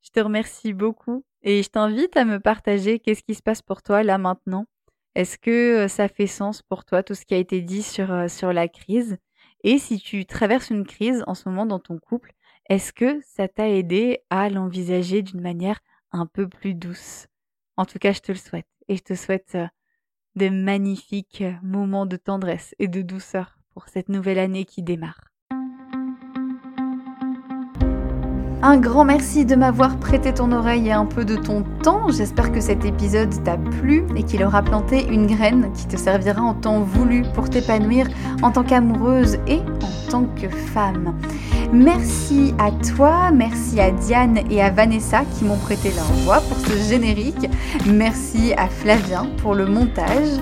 Je 0.02 0.10
te 0.10 0.20
remercie 0.20 0.72
beaucoup 0.72 1.24
et 1.42 1.62
je 1.62 1.68
t'invite 1.68 2.16
à 2.16 2.24
me 2.24 2.40
partager 2.40 2.98
qu'est-ce 2.98 3.22
qui 3.22 3.34
se 3.34 3.42
passe 3.42 3.62
pour 3.62 3.82
toi 3.82 4.02
là 4.02 4.18
maintenant. 4.18 4.66
Est-ce 5.18 5.36
que 5.36 5.88
ça 5.88 6.06
fait 6.06 6.28
sens 6.28 6.62
pour 6.62 6.84
toi 6.84 7.02
tout 7.02 7.16
ce 7.16 7.24
qui 7.24 7.34
a 7.34 7.38
été 7.38 7.60
dit 7.60 7.82
sur, 7.82 8.06
la 8.52 8.68
crise? 8.68 9.18
Et 9.64 9.78
si 9.78 9.98
tu 9.98 10.24
traverses 10.26 10.70
une 10.70 10.86
crise 10.86 11.24
en 11.26 11.34
ce 11.34 11.48
moment 11.48 11.66
dans 11.66 11.80
ton 11.80 11.98
couple, 11.98 12.34
est-ce 12.68 12.92
que 12.92 13.20
ça 13.22 13.48
t'a 13.48 13.68
aidé 13.68 14.20
à 14.30 14.48
l'envisager 14.48 15.22
d'une 15.22 15.40
manière 15.40 15.80
un 16.12 16.26
peu 16.26 16.48
plus 16.48 16.74
douce? 16.74 17.26
En 17.76 17.84
tout 17.84 17.98
cas, 17.98 18.12
je 18.12 18.20
te 18.20 18.30
le 18.30 18.38
souhaite 18.38 18.68
et 18.86 18.96
je 18.96 19.02
te 19.02 19.14
souhaite 19.14 19.56
euh, 19.56 19.66
de 20.36 20.50
magnifiques 20.50 21.42
moments 21.64 22.06
de 22.06 22.16
tendresse 22.16 22.76
et 22.78 22.86
de 22.86 23.02
douceur 23.02 23.58
pour 23.70 23.88
cette 23.88 24.10
nouvelle 24.10 24.38
année 24.38 24.66
qui 24.66 24.84
démarre. 24.84 25.32
Un 28.60 28.76
grand 28.76 29.04
merci 29.04 29.44
de 29.44 29.54
m'avoir 29.54 29.98
prêté 29.98 30.34
ton 30.34 30.50
oreille 30.50 30.88
et 30.88 30.92
un 30.92 31.06
peu 31.06 31.24
de 31.24 31.36
ton 31.36 31.62
temps. 31.84 32.10
J'espère 32.10 32.50
que 32.50 32.60
cet 32.60 32.84
épisode 32.84 33.32
t'a 33.44 33.56
plu 33.56 34.04
et 34.16 34.24
qu'il 34.24 34.42
aura 34.42 34.62
planté 34.62 35.06
une 35.06 35.28
graine 35.28 35.70
qui 35.74 35.86
te 35.86 35.96
servira 35.96 36.42
en 36.42 36.54
temps 36.54 36.80
voulu 36.80 37.22
pour 37.34 37.48
t'épanouir 37.48 38.08
en 38.42 38.50
tant 38.50 38.64
qu'amoureuse 38.64 39.38
et 39.46 39.60
en 39.60 40.10
tant 40.10 40.24
que 40.24 40.48
femme. 40.48 41.14
Merci 41.72 42.52
à 42.58 42.72
toi, 42.72 43.30
merci 43.30 43.78
à 43.78 43.92
Diane 43.92 44.40
et 44.50 44.60
à 44.60 44.70
Vanessa 44.70 45.20
qui 45.38 45.44
m'ont 45.44 45.58
prêté 45.58 45.92
leur 45.94 46.10
voix 46.24 46.40
pour 46.40 46.58
ce 46.58 46.76
générique. 46.90 47.48
Merci 47.86 48.54
à 48.56 48.66
Flavien 48.66 49.28
pour 49.40 49.54
le 49.54 49.66
montage. 49.66 50.40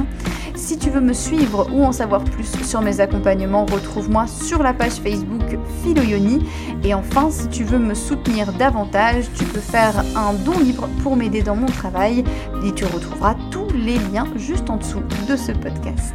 si 0.60 0.78
tu 0.78 0.90
veux 0.90 1.02
me 1.02 1.14
suivre 1.14 1.68
ou 1.74 1.84
en 1.84 1.92
savoir 1.92 2.24
plus 2.24 2.52
sur 2.64 2.82
mes 2.82 3.00
accompagnements, 3.00 3.66
retrouve-moi 3.66 4.28
sur 4.28 4.62
la 4.62 4.74
page 4.74 4.94
Facebook 5.02 5.58
Philoyoni. 5.82 6.46
Et 6.84 6.94
enfin, 6.94 7.30
si 7.32 7.48
tu 7.48 7.64
veux 7.64 7.80
me 7.80 7.94
soutenir 7.94 8.52
davantage, 8.54 9.26
tu 9.36 9.46
peux 9.46 9.62
faire 9.62 10.04
un 10.16 10.34
don 10.34 10.60
libre 10.60 10.88
pour 11.02 11.16
m'aider 11.16 11.42
dans 11.42 11.56
mon 11.56 11.68
travail 11.68 12.24
et 12.66 12.74
tu 12.74 12.84
retrouveras 12.86 13.36
tous 13.52 13.70
les 13.74 13.98
liens 14.12 14.28
juste 14.36 14.70
en 14.70 14.78
dessous 14.78 15.02
de 15.28 15.36
ce 15.36 15.54
podcast. 15.54 16.14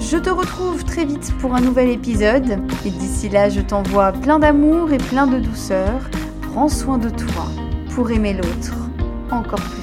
Je 0.00 0.16
te 0.16 0.30
retrouve 0.30 0.84
très 0.84 1.04
vite 1.04 1.32
pour 1.38 1.54
un 1.54 1.60
nouvel 1.60 1.88
épisode 1.88 2.58
et 2.84 2.90
d'ici 2.90 3.28
là, 3.28 3.48
je 3.48 3.60
t'envoie 3.60 4.12
plein 4.12 4.40
d'amour 4.40 4.92
et 4.92 4.98
plein 4.98 5.26
de 5.26 5.38
douceur. 5.38 6.10
Prends 6.52 6.68
soin 6.68 6.98
de 6.98 7.08
toi 7.08 7.46
pour 7.94 8.10
aimer 8.10 8.34
l'autre 8.34 8.74
encore 9.30 9.60
plus. 9.60 9.81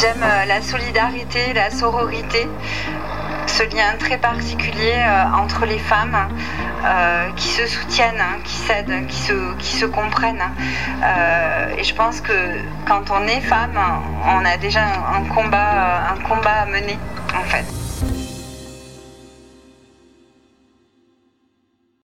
J'aime 0.00 0.22
euh, 0.22 0.44
la 0.44 0.60
solidarité, 0.60 1.54
la 1.54 1.70
sororité, 1.70 2.46
ce 3.46 3.62
lien 3.62 3.96
très 3.98 4.18
particulier 4.18 4.92
euh, 4.92 5.24
entre 5.42 5.64
les 5.64 5.78
femmes 5.78 6.18
euh, 6.84 7.30
qui 7.34 7.48
se 7.48 7.66
soutiennent, 7.66 8.20
hein, 8.20 8.36
qui 8.44 8.56
s'aident, 8.56 9.06
qui 9.06 9.16
se, 9.16 9.86
comprennent. 9.86 10.50
et 11.78 11.82
je 11.82 11.94
pense 11.94 12.20
que 12.20 12.32
quand 12.86 13.10
on 13.10 13.26
est 13.26 13.40
femme, 13.40 13.78
on 14.26 14.44
a 14.44 14.58
déjà 14.58 14.84
un 14.84 15.24
combat, 15.34 16.10
un 16.12 16.20
combat 16.28 16.64
à 16.64 16.66
mener 16.66 16.98
en 17.34 17.44
fait. 17.44 17.85